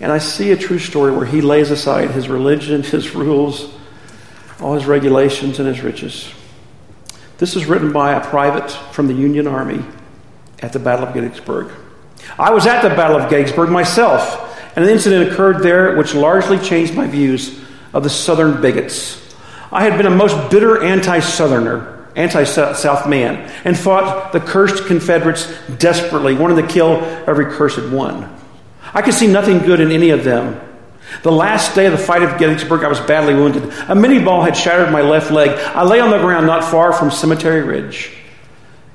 And 0.00 0.10
I 0.10 0.18
see 0.18 0.50
a 0.50 0.56
true 0.56 0.78
story 0.78 1.12
where 1.12 1.26
he 1.26 1.40
lays 1.40 1.70
aside 1.70 2.10
his 2.10 2.28
religion, 2.28 2.82
his 2.82 3.14
rules, 3.14 3.72
all 4.60 4.74
his 4.74 4.86
regulations, 4.86 5.58
and 5.58 5.68
his 5.68 5.80
riches. 5.80 6.32
This 7.38 7.56
is 7.56 7.66
written 7.66 7.92
by 7.92 8.14
a 8.14 8.20
private 8.24 8.70
from 8.70 9.06
the 9.06 9.14
Union 9.14 9.46
Army 9.46 9.84
at 10.60 10.72
the 10.72 10.78
Battle 10.78 11.06
of 11.06 11.14
Gettysburg. 11.14 11.72
I 12.38 12.50
was 12.52 12.66
at 12.66 12.82
the 12.82 12.90
Battle 12.90 13.20
of 13.20 13.28
Gettysburg 13.28 13.70
myself, 13.70 14.40
and 14.76 14.84
an 14.84 14.90
incident 14.90 15.30
occurred 15.30 15.62
there 15.62 15.96
which 15.96 16.14
largely 16.14 16.58
changed 16.58 16.94
my 16.94 17.06
views 17.06 17.60
of 17.94 18.02
the 18.02 18.10
Southern 18.10 18.60
bigots. 18.60 19.20
I 19.72 19.84
had 19.84 19.96
been 19.96 20.06
a 20.06 20.10
most 20.10 20.50
bitter 20.50 20.82
anti 20.82 21.20
Southerner, 21.20 22.06
anti 22.14 22.44
South 22.44 23.08
man, 23.08 23.50
and 23.64 23.78
fought 23.78 24.32
the 24.32 24.40
cursed 24.40 24.86
Confederates 24.86 25.50
desperately, 25.78 26.34
wanting 26.34 26.64
to 26.64 26.70
kill 26.70 26.96
every 27.26 27.46
cursed 27.46 27.88
one. 27.90 28.30
I 28.92 29.00
could 29.00 29.14
see 29.14 29.26
nothing 29.26 29.60
good 29.60 29.80
in 29.80 29.90
any 29.90 30.10
of 30.10 30.24
them. 30.24 30.60
The 31.22 31.32
last 31.32 31.74
day 31.74 31.86
of 31.86 31.92
the 31.92 31.98
fight 31.98 32.22
of 32.22 32.38
Gettysburg, 32.38 32.82
I 32.84 32.88
was 32.88 33.00
badly 33.00 33.34
wounded. 33.34 33.64
A 33.64 33.94
Minié 33.94 34.24
ball 34.24 34.42
had 34.42 34.56
shattered 34.56 34.92
my 34.92 35.00
left 35.00 35.30
leg. 35.30 35.50
I 35.50 35.84
lay 35.84 36.00
on 36.00 36.10
the 36.10 36.18
ground 36.18 36.46
not 36.46 36.64
far 36.64 36.92
from 36.92 37.10
Cemetery 37.10 37.62
Ridge. 37.62 38.10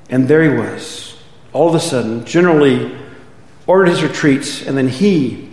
And 0.08 0.28
there 0.28 0.42
he 0.42 0.56
was. 0.58 1.16
All 1.52 1.68
of 1.68 1.74
a 1.74 1.80
sudden, 1.80 2.24
General 2.24 2.58
Lee 2.58 2.96
ordered 3.66 3.88
his 3.88 4.02
retreats, 4.02 4.66
and 4.66 4.76
then 4.76 4.88
he 4.88 5.50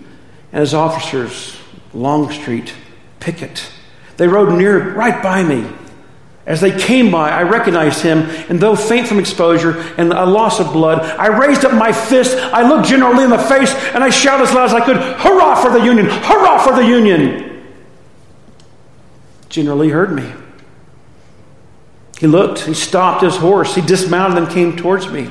and 0.51 0.61
his 0.61 0.73
officers, 0.73 1.57
Longstreet, 1.93 2.73
Pickett, 3.19 3.69
they 4.17 4.27
rode 4.27 4.57
near, 4.57 4.93
right 4.93 5.21
by 5.21 5.43
me. 5.43 5.69
As 6.45 6.61
they 6.61 6.77
came 6.77 7.11
by, 7.11 7.29
I 7.29 7.43
recognized 7.43 8.01
him, 8.01 8.19
and 8.49 8.57
though 8.57 8.75
faint 8.75 9.05
from 9.05 9.19
exposure 9.19 9.81
and 9.97 10.13
a 10.13 10.25
loss 10.25 10.61
of 10.61 10.71
blood, 10.71 10.99
I 10.99 11.27
raised 11.27 11.65
up 11.65 11.73
my 11.73 11.91
fist, 11.91 12.37
I 12.37 12.67
looked 12.67 12.87
General 12.87 13.17
Lee 13.17 13.25
in 13.25 13.29
the 13.29 13.37
face, 13.37 13.73
and 13.93 14.01
I 14.01 14.09
shouted 14.09 14.43
as 14.43 14.53
loud 14.53 14.65
as 14.65 14.73
I 14.73 14.85
could, 14.85 14.95
Hurrah 14.95 15.61
for 15.61 15.71
the 15.71 15.83
Union! 15.83 16.05
Hurrah 16.05 16.63
for 16.63 16.73
the 16.73 16.87
Union! 16.87 17.65
General 19.49 19.77
Lee 19.77 19.89
heard 19.89 20.13
me. 20.13 20.31
He 22.19 22.27
looked, 22.27 22.61
he 22.61 22.73
stopped 22.73 23.23
his 23.23 23.35
horse, 23.35 23.75
he 23.75 23.81
dismounted 23.81 24.37
and 24.37 24.49
came 24.49 24.77
towards 24.77 25.11
me. 25.11 25.29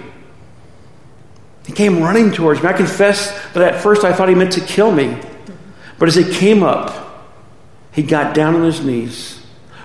He 1.67 1.73
came 1.73 2.01
running 2.01 2.31
towards 2.31 2.63
me. 2.63 2.69
I 2.69 2.73
confess 2.75 3.33
that 3.55 3.63
at 3.63 3.83
first 3.83 4.05
I 4.05 4.13
thought 4.13 4.29
he 4.29 4.35
meant 4.37 4.53
to 4.53 4.61
kill 4.61 4.93
me. 4.93 5.19
But 5.99 6.09
as 6.09 6.15
he 6.15 6.31
came 6.31 6.63
up, 6.63 7.06
he 7.97 8.03
got 8.03 8.35
down 8.35 8.55
on 8.55 8.63
his 8.63 8.85
knees, 8.85 9.41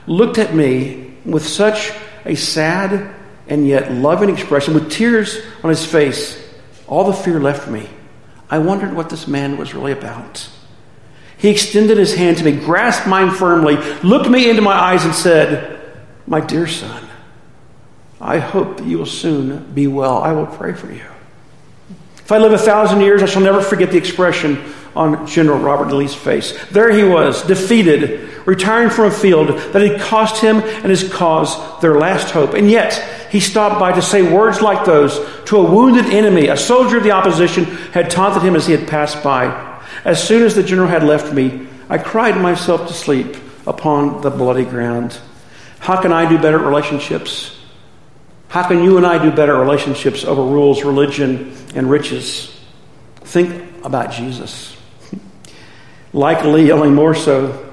looked 0.06 0.38
at 0.38 0.54
me 0.54 1.14
with 1.24 1.48
such 1.48 1.94
a 2.26 2.36
sad 2.36 3.16
and 3.48 3.66
yet 3.66 3.90
loving 3.90 4.30
expression, 4.30 4.74
with 4.74 4.92
tears 4.92 5.40
on 5.64 5.70
his 5.70 5.86
face. 5.86 6.38
All 6.88 7.06
the 7.06 7.14
fear 7.14 7.40
left 7.40 7.70
me. 7.70 7.88
I 8.50 8.58
wondered 8.58 8.94
what 8.94 9.10
this 9.10 9.30
man 9.30 9.58
was 9.58 9.74
really 9.74 9.94
about. 9.94 10.50
He 11.38 11.50
extended 11.50 11.98
his 11.98 12.14
hand 12.14 12.38
to 12.40 12.44
me, 12.44 12.52
grasped 12.52 13.08
mine 13.08 13.32
firmly, 13.32 13.78
looked 14.04 14.30
me 14.30 14.50
into 14.50 14.62
my 14.62 14.74
eyes, 14.74 15.06
and 15.06 15.16
said, 15.16 15.80
My 16.28 16.42
dear 16.42 16.68
son, 16.68 17.08
I 18.20 18.40
hope 18.40 18.78
that 18.78 18.86
you 18.86 18.98
will 18.98 19.06
soon 19.06 19.72
be 19.74 19.88
well. 19.88 20.18
I 20.18 20.34
will 20.34 20.48
pray 20.48 20.74
for 20.74 20.92
you. 20.92 21.06
If 22.18 22.30
I 22.30 22.40
live 22.40 22.52
a 22.52 22.58
thousand 22.58 23.00
years, 23.02 23.24
I 23.24 23.26
shall 23.26 23.42
never 23.42 23.62
forget 23.62 23.90
the 23.90 23.98
expression 23.98 24.62
on 24.96 25.26
General 25.26 25.60
Robert 25.60 25.94
Lee's 25.94 26.16
face. 26.16 26.58
There 26.68 26.92
he 26.92 27.04
was, 27.04 27.44
defeated, 27.44 28.30
retiring 28.46 28.90
from 28.90 29.06
a 29.06 29.12
field 29.12 29.50
that 29.50 29.82
had 29.82 30.02
cost 30.02 30.42
him 30.42 30.58
and 30.58 30.88
his 30.88 31.12
cause 31.12 31.80
their 31.82 31.98
last 31.98 32.32
hope. 32.32 32.54
And 32.54 32.70
yet, 32.70 33.28
he 33.32 33.40
stopped 33.40 33.80
by 33.80 33.94
to 33.94 34.02
say 34.02 34.22
words 34.22 34.62
like 34.62 34.86
those 34.86 35.18
to 35.46 35.58
a 35.58 35.72
wounded 35.72 36.06
enemy. 36.06 36.48
A 36.48 36.58
soldier 36.58 36.98
of 36.98 37.04
the 37.04 37.12
opposition 37.12 37.66
had 37.94 38.10
taunted 38.10 38.44
him 38.44 38.56
as 38.56 38.68
he 38.68 38.74
had 38.74 38.88
passed 38.88 39.24
by. 39.24 39.80
As 40.04 40.22
soon 40.22 40.44
as 40.44 40.56
the 40.56 40.64
general 40.64 40.88
had 40.88 41.04
left 41.04 41.34
me, 41.34 41.68
I 41.90 41.98
cried 41.98 42.40
myself 42.42 42.88
to 42.88 42.94
sleep 42.94 43.38
upon 43.66 44.22
the 44.22 44.30
bloody 44.30 44.66
ground. 44.66 45.18
How 45.80 46.02
can 46.02 46.12
I 46.12 46.28
do 46.28 46.38
better 46.38 46.58
relationships? 46.58 47.58
How 48.50 48.68
can 48.68 48.84
you 48.84 48.98
and 48.98 49.06
I 49.06 49.24
do 49.24 49.32
better 49.32 49.56
relationships 49.56 50.26
over 50.26 50.44
rules, 50.44 50.84
religion, 50.84 51.56
and 51.74 51.90
riches? 51.90 52.60
Think 53.22 53.64
about 53.86 54.12
Jesus. 54.12 54.76
Like 56.14 56.44
Lee, 56.44 56.72
only 56.72 56.90
more 56.90 57.16
so, 57.16 57.72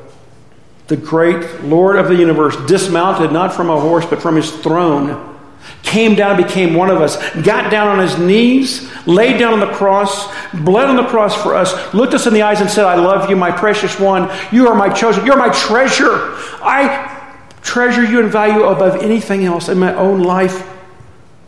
the 0.87 0.97
great 0.97 1.63
Lord 1.65 1.97
of 1.97 2.09
the 2.09 2.15
universe, 2.15 2.57
dismounted 2.67 3.33
not 3.33 3.53
from 3.53 3.69
a 3.69 3.79
horse, 3.79 4.07
but 4.07 4.23
from 4.23 4.37
his 4.37 4.51
throne, 4.51 5.39
came 5.83 6.15
down, 6.15 6.37
became 6.37 6.75
one 6.75 6.89
of 6.91 7.01
us, 7.01 7.17
got 7.43 7.71
down 7.71 7.89
on 7.89 7.99
his 7.99 8.19
knees, 8.19 8.91
laid 9.07 9.39
down 9.39 9.53
on 9.53 9.61
the 9.61 9.73
cross, 9.75 10.33
bled 10.53 10.89
on 10.89 10.97
the 10.97 11.05
cross 11.05 11.35
for 11.43 11.55
us, 11.55 11.95
looked 11.95 12.15
us 12.15 12.27
in 12.27 12.33
the 12.33 12.43
eyes 12.43 12.61
and 12.61 12.71
said, 12.71 12.85
I 12.85 12.95
love 12.95 13.29
you, 13.29 13.37
my 13.37 13.51
precious 13.51 13.99
one. 13.99 14.31
You 14.53 14.69
are 14.69 14.75
my 14.75 14.89
chosen. 14.89 15.27
You're 15.27 15.37
my 15.37 15.51
treasure. 15.51 16.35
I 16.63 17.35
treasure 17.63 18.05
you 18.05 18.21
and 18.21 18.31
value 18.31 18.65
above 18.65 19.03
anything 19.03 19.45
else 19.45 19.69
in 19.69 19.79
my 19.79 19.95
own 19.95 20.23
life. 20.23 20.67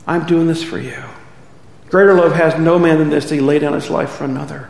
I'm 0.06 0.26
doing 0.26 0.46
this 0.46 0.62
for 0.62 0.78
you. 0.78 1.02
Greater 1.88 2.14
love 2.14 2.32
has 2.32 2.58
no 2.58 2.78
man 2.78 2.98
than 2.98 3.10
this, 3.10 3.28
that 3.28 3.34
he 3.34 3.40
lay 3.40 3.58
down 3.58 3.72
his 3.72 3.90
life 3.90 4.10
for 4.10 4.24
another. 4.24 4.68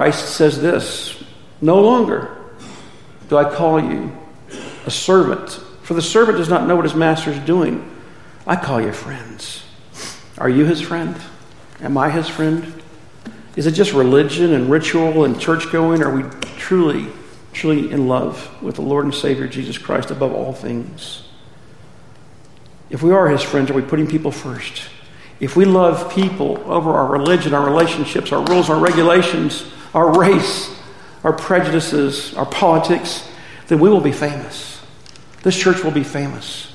Christ 0.00 0.30
says 0.30 0.62
this 0.62 1.22
No 1.60 1.78
longer 1.78 2.34
do 3.28 3.36
I 3.36 3.54
call 3.54 3.78
you 3.78 4.10
a 4.86 4.90
servant, 4.90 5.50
for 5.82 5.92
the 5.92 6.00
servant 6.00 6.38
does 6.38 6.48
not 6.48 6.66
know 6.66 6.74
what 6.74 6.86
his 6.86 6.94
master 6.94 7.30
is 7.30 7.38
doing. 7.40 7.86
I 8.46 8.56
call 8.56 8.80
you 8.80 8.92
friends. 8.92 9.62
Are 10.38 10.48
you 10.48 10.64
his 10.64 10.80
friend? 10.80 11.14
Am 11.82 11.98
I 11.98 12.08
his 12.08 12.30
friend? 12.30 12.82
Is 13.56 13.66
it 13.66 13.72
just 13.72 13.92
religion 13.92 14.54
and 14.54 14.70
ritual 14.70 15.26
and 15.26 15.38
church 15.38 15.70
going? 15.70 16.02
Are 16.02 16.16
we 16.16 16.22
truly 16.56 17.08
truly 17.52 17.92
in 17.92 18.08
love 18.08 18.50
with 18.62 18.76
the 18.76 18.82
Lord 18.82 19.04
and 19.04 19.14
Savior 19.14 19.48
Jesus 19.48 19.76
Christ 19.76 20.10
above 20.10 20.32
all 20.32 20.54
things? 20.54 21.24
If 22.88 23.02
we 23.02 23.12
are 23.12 23.28
His 23.28 23.42
friends, 23.42 23.70
are 23.70 23.74
we 23.74 23.82
putting 23.82 24.06
people 24.06 24.32
first? 24.32 24.84
If 25.40 25.56
we 25.56 25.66
love 25.66 26.10
people 26.10 26.56
over 26.64 26.90
our 26.90 27.06
religion, 27.06 27.52
our 27.52 27.66
relationships, 27.66 28.32
our 28.32 28.42
rules, 28.46 28.70
our 28.70 28.78
regulations, 28.78 29.70
our 29.94 30.18
race, 30.18 30.74
our 31.24 31.32
prejudices, 31.32 32.34
our 32.34 32.46
politics, 32.46 33.28
then 33.68 33.80
we 33.80 33.88
will 33.88 34.00
be 34.00 34.12
famous. 34.12 34.80
This 35.42 35.58
church 35.58 35.82
will 35.82 35.90
be 35.90 36.04
famous 36.04 36.72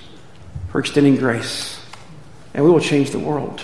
for 0.72 0.80
extending 0.80 1.16
grace, 1.16 1.80
and 2.54 2.64
we 2.64 2.72
will 2.72 2.80
change 2.80 3.12
the 3.12 3.20
world. 3.20 3.64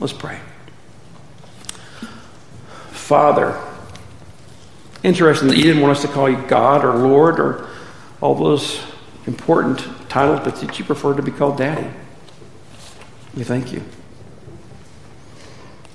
Let's 0.00 0.12
pray. 0.12 0.38
Father, 2.90 3.58
Interesting 5.02 5.48
that 5.48 5.56
you 5.56 5.62
didn't 5.62 5.80
want 5.80 5.96
us 5.96 6.02
to 6.02 6.08
call 6.08 6.28
you 6.28 6.36
God 6.48 6.84
or 6.84 6.94
Lord 6.94 7.38
or 7.38 7.68
all 8.20 8.34
those 8.34 8.80
important 9.26 9.78
titles, 10.08 10.40
but 10.42 10.56
that 10.56 10.78
you 10.78 10.84
preferred 10.84 11.18
to 11.18 11.22
be 11.22 11.30
called 11.30 11.56
Daddy. 11.56 11.88
We 13.36 13.44
thank 13.44 13.72
you. 13.72 13.82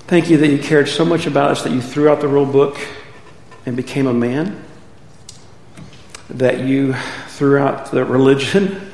Thank 0.06 0.28
you 0.28 0.36
that 0.36 0.48
you 0.48 0.58
cared 0.58 0.90
so 0.90 1.02
much 1.02 1.26
about 1.26 1.50
us 1.50 1.64
that 1.64 1.72
you 1.72 1.80
threw 1.80 2.10
out 2.10 2.20
the 2.20 2.28
rule 2.28 2.44
book 2.44 2.76
and 3.64 3.74
became 3.74 4.06
a 4.06 4.12
man, 4.12 4.62
that 6.28 6.60
you 6.60 6.92
threw 7.28 7.56
out 7.56 7.90
the 7.90 8.04
religion 8.04 8.92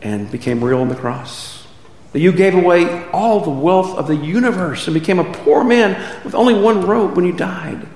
and 0.00 0.30
became 0.32 0.64
real 0.64 0.80
on 0.80 0.88
the 0.88 0.94
cross. 0.94 1.66
That 2.12 2.20
you 2.20 2.32
gave 2.32 2.54
away 2.54 3.06
all 3.10 3.40
the 3.40 3.50
wealth 3.50 3.98
of 3.98 4.06
the 4.06 4.16
universe 4.16 4.86
and 4.86 4.94
became 4.94 5.18
a 5.18 5.30
poor 5.30 5.62
man 5.62 6.22
with 6.24 6.34
only 6.34 6.54
one 6.54 6.86
robe 6.86 7.14
when 7.14 7.26
you 7.26 7.32
died 7.32 7.86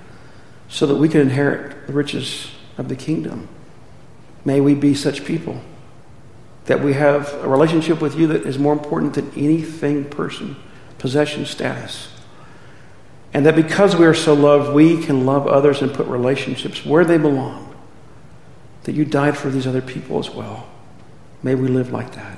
so 0.69 0.85
that 0.87 0.97
we 0.97 1.09
could 1.09 1.23
inherit 1.23 1.87
the 1.87 1.95
riches 1.95 2.51
of 2.77 2.91
the 2.91 2.97
kingdom. 2.97 3.49
May 4.45 4.61
we 4.61 4.75
be 4.75 4.93
such 4.93 5.25
people 5.25 5.63
that 6.67 6.83
we 6.83 6.93
have 6.93 7.33
a 7.43 7.49
relationship 7.49 8.03
with 8.03 8.19
you 8.19 8.27
that 8.27 8.43
is 8.43 8.59
more 8.59 8.75
important 8.75 9.15
than 9.15 9.33
anything, 9.35 10.05
person, 10.05 10.57
possession, 11.07 11.47
status. 11.47 12.09
And 13.33 13.47
that 13.47 13.55
because 13.55 13.95
we 13.95 14.07
are 14.07 14.13
so 14.13 14.35
loved, 14.35 14.75
we 14.75 15.01
can 15.01 15.25
love 15.25 15.47
others 15.47 15.81
and 15.81 15.95
put 15.95 16.09
relationships 16.09 16.85
where 16.85 17.05
they 17.05 17.17
belong. 17.17 17.73
That 18.83 18.97
you 18.97 19.05
died 19.05 19.37
for 19.37 19.49
these 19.49 19.69
other 19.69 19.81
people 19.81 20.19
as 20.19 20.31
well. 20.31 20.67
May 21.45 21.55
we 21.55 21.69
live 21.69 21.93
like 21.93 22.17
that. 22.17 22.36